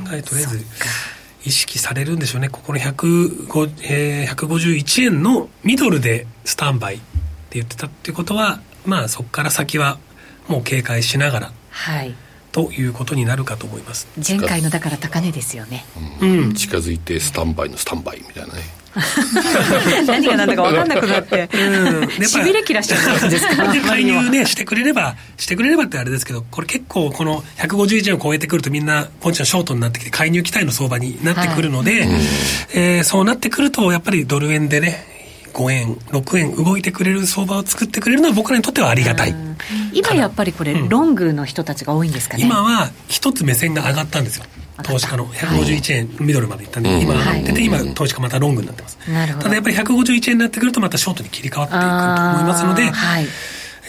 [0.00, 0.04] ん。
[0.04, 0.64] とりあえず
[1.44, 2.48] 意識されるんでしょうね。
[2.48, 7.04] ここの105、えー、151円のミドルでスタンバイって
[7.52, 9.98] 言ってたっていうことはまあそこから先は
[10.48, 11.52] もう警戒しながら。
[11.70, 12.14] はい。
[12.50, 14.08] ということになるかと思います。
[14.26, 15.84] 前回のだから高値ですよね、
[16.20, 18.77] うん、うん、近づいてスタンバイのスタンバイみたいなね
[20.06, 23.72] 何が何だか分かんなくなって、うん、しびれ切らしちゃうんですか？
[23.72, 32.10] で介入ねしてくれればしてくれればってあれですけどこれ結構この151円を超えてくるとみんなポンチのショートになってきて介入期待の相場になってくるので、はい、
[32.74, 35.04] えー、そうなってくるとやっぱりドル円でね
[35.54, 39.34] 5円6円動いてくれる相場を作ってくれるのは僕らにとってはありがたい。
[39.92, 42.44] 今やっぱりこれ、うん、ロングの人たちが多いんですかね？
[42.44, 44.44] 今は一つ目線が上がったんですよ
[44.82, 53.26] 投資家の151円ミドルまでいったんで、はい、今上がってて、今投資家またロングになってます、ただやっぱり151円になってくるとまたショートに切り替わっていくと思いますので、はい。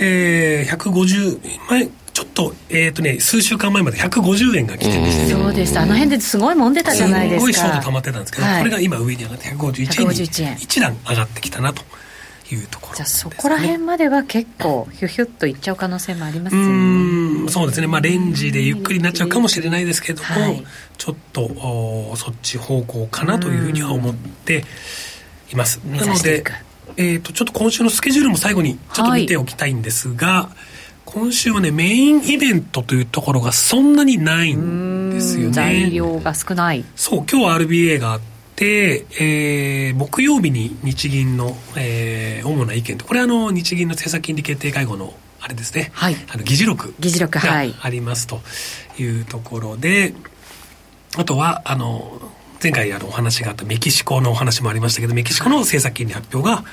[0.01, 5.79] えー、150前ちょっと、えっ、ー、とね、数週間前まで150円が来てました、そうです。
[5.79, 7.39] あの辺ですごいもんでたじゃないですか。
[7.39, 11.83] すごいショート溜まってたんですけど、はい、これが今上に上がって151円に一段上がってきたなと。
[12.55, 17.49] いうところ、ね、じゃあそこら辺までは結構ヒュヒュッといっちゃう可能性もありますね。
[17.49, 17.87] そうですね。
[17.87, 20.63] まあレンジでゆっくりになっちゃうかもしれないですけども、はい、
[20.97, 24.63] ちょっとおそっち方向かなというふうには思って
[25.51, 25.77] います。
[25.85, 26.43] なので
[26.97, 30.55] えーと、ちょっと今週のスケジュールも最後にちょっと見ておきたいんですが、はい。
[31.05, 35.51] 今週はねメインイベントというところがそんなにないんですよね。
[35.53, 36.83] 材料が少ない。
[36.95, 48.41] そう今日は RBA があってえー、木曜日に日銀の、えー、主な意見とこれはあの日銀の政策金利決定会合のあれですね、はい、あの議事録議事録がありますと
[48.97, 50.13] いうところで、
[51.17, 52.19] あとはあの
[52.61, 56.65] 前回あのお話があったメキシコのお話もありましたけどメキシコの政策金利発表が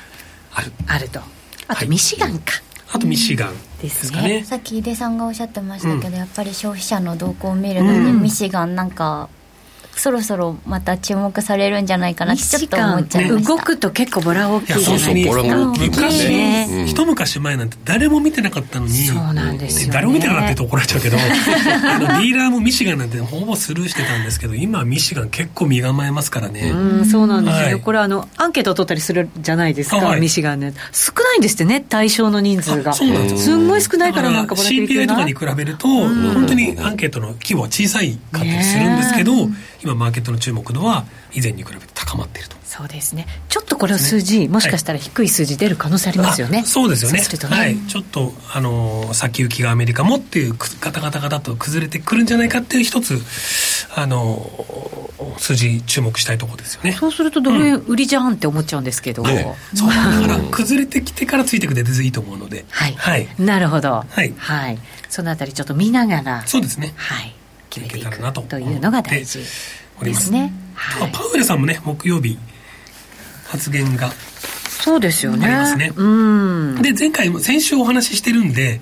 [0.52, 0.72] ある。
[0.88, 1.20] あると。
[1.68, 2.54] あとミシガンか、
[2.92, 9.28] あとミシガンですかね、ね、さっき井出さんがおっしゃってましたけど、うん、やっぱり消費者の動向を見るのに、ミシガンなんか
[9.96, 13.48] そろそろまた注目されるんじゃないかなってちょっと思っちゃいました。
[13.50, 15.42] 動くと結構ボラ大きいじゃないですか
[15.78, 26.70] 昔、ね、一昔前なんて誰も見てなかったのにそうなんですよ、ね、誰も見てなかったって怒られちゃうけど あのディーラーもミシガンなんてほぼスルーしてたんですけど今ミシガン結構身構えますからね。
[26.70, 32.92] うんそうなんですよ、はい、これあのアンケートを取ったりするじゃないですか、はい、ミシガンね少ないんですってね対象の人数が。
[32.92, 39.32] そうなんですすんごい少ないからなんかボラ CPI とかに比べると本当にアンケートの規模は小さいかったりするんですけど、
[39.86, 42.56] 今マーケットの注目度は以前に比べて高まっていると。
[42.64, 43.26] そうですね。
[43.48, 53.20] ちょっとこれ数字、ね、もしかしたら低い数字出る可能性ありますよね、そうですよね、ね、はい、ちょっとあの先行きがアメリカもっていうガタガタガタと崩れてくるんじゃないかっていう一つ
[53.94, 54.50] あの
[55.38, 56.92] 数字注目したいところですよね。
[56.92, 59.28] そうするとドル円売りじゃんって思っちゃうんですけど、うん。
[59.28, 59.88] ね、そう。
[59.88, 62.64] だから崩れてきてからついてくれていいと思うので。
[62.70, 64.04] はい、はい、なるほど。
[64.08, 64.78] はい、はい、
[65.08, 66.46] そのあたりちょっと見ながら。
[66.46, 66.92] そうですね。
[66.96, 67.34] はい。
[67.70, 68.58] 決めていくと。
[68.58, 69.40] いうのが大事
[70.04, 72.38] ですね、はい、パウエルさんもね木曜日
[73.48, 74.10] 発言が
[74.86, 75.46] そうですよね。
[75.46, 75.90] ありますね。
[76.82, 78.80] で、前回も、先週お話ししてるんで、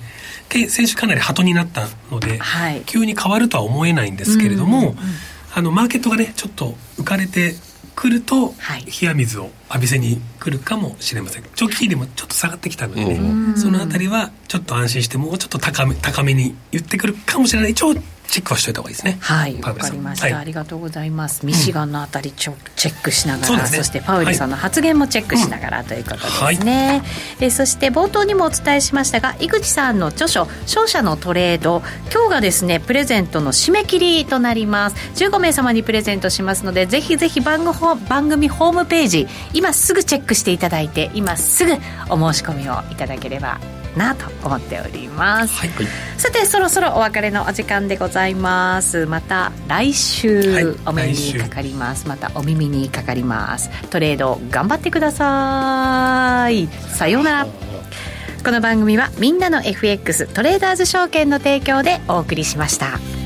[0.69, 4.97] 先週かなりハトになったので、はい、急に変わるとは思えないんですけれども、うんうん、
[5.55, 7.55] あの、マーケットがね、ちょっと浮かれて
[7.95, 11.45] くると、はい、冷や水を浴びせに来るかもしれません。
[11.55, 17.71] 長期金利もちょっと下がってきたのでね、うん、そのあたりはちょっと安心して、もうちょっと高め、高めに言ってくるかもしれない。
[17.71, 17.95] 一応、
[18.29, 19.19] チェックはしといた方がいいですね。
[19.21, 21.47] はいわかりました、はい、ありがとうございます。
[21.47, 26.21] ミシガンのあたりちょ、うん、チェックしながらそ、ね,、してパウエルさんの発言もチェックしながら、ということで
[26.57, 27.03] すね、
[27.39, 34.97] はい、そして冒頭にもお伝えしましたが井口さんの著書「勝者のトレード」今日がですねプレゼントの締め切りとなります。
[35.15, 41.73] 15名様にプレゼントしますのでぜひぜひ番組ホームページ今すぐチェックしていただいて今すぐ
[42.09, 43.61] お申し込みをいただければ
[43.97, 45.71] なと思っております、はい、
[46.19, 49.07] さてそろそろお別れのお時間でございます。
[49.07, 53.71] また来週お目にかかります、はい、またお耳にかかります。
[53.91, 56.67] トレード頑張ってください。
[56.67, 57.47] さようなら。
[58.45, 63.24] この番組はみんなの FX トレーダーズ証券の提供でお送りしました。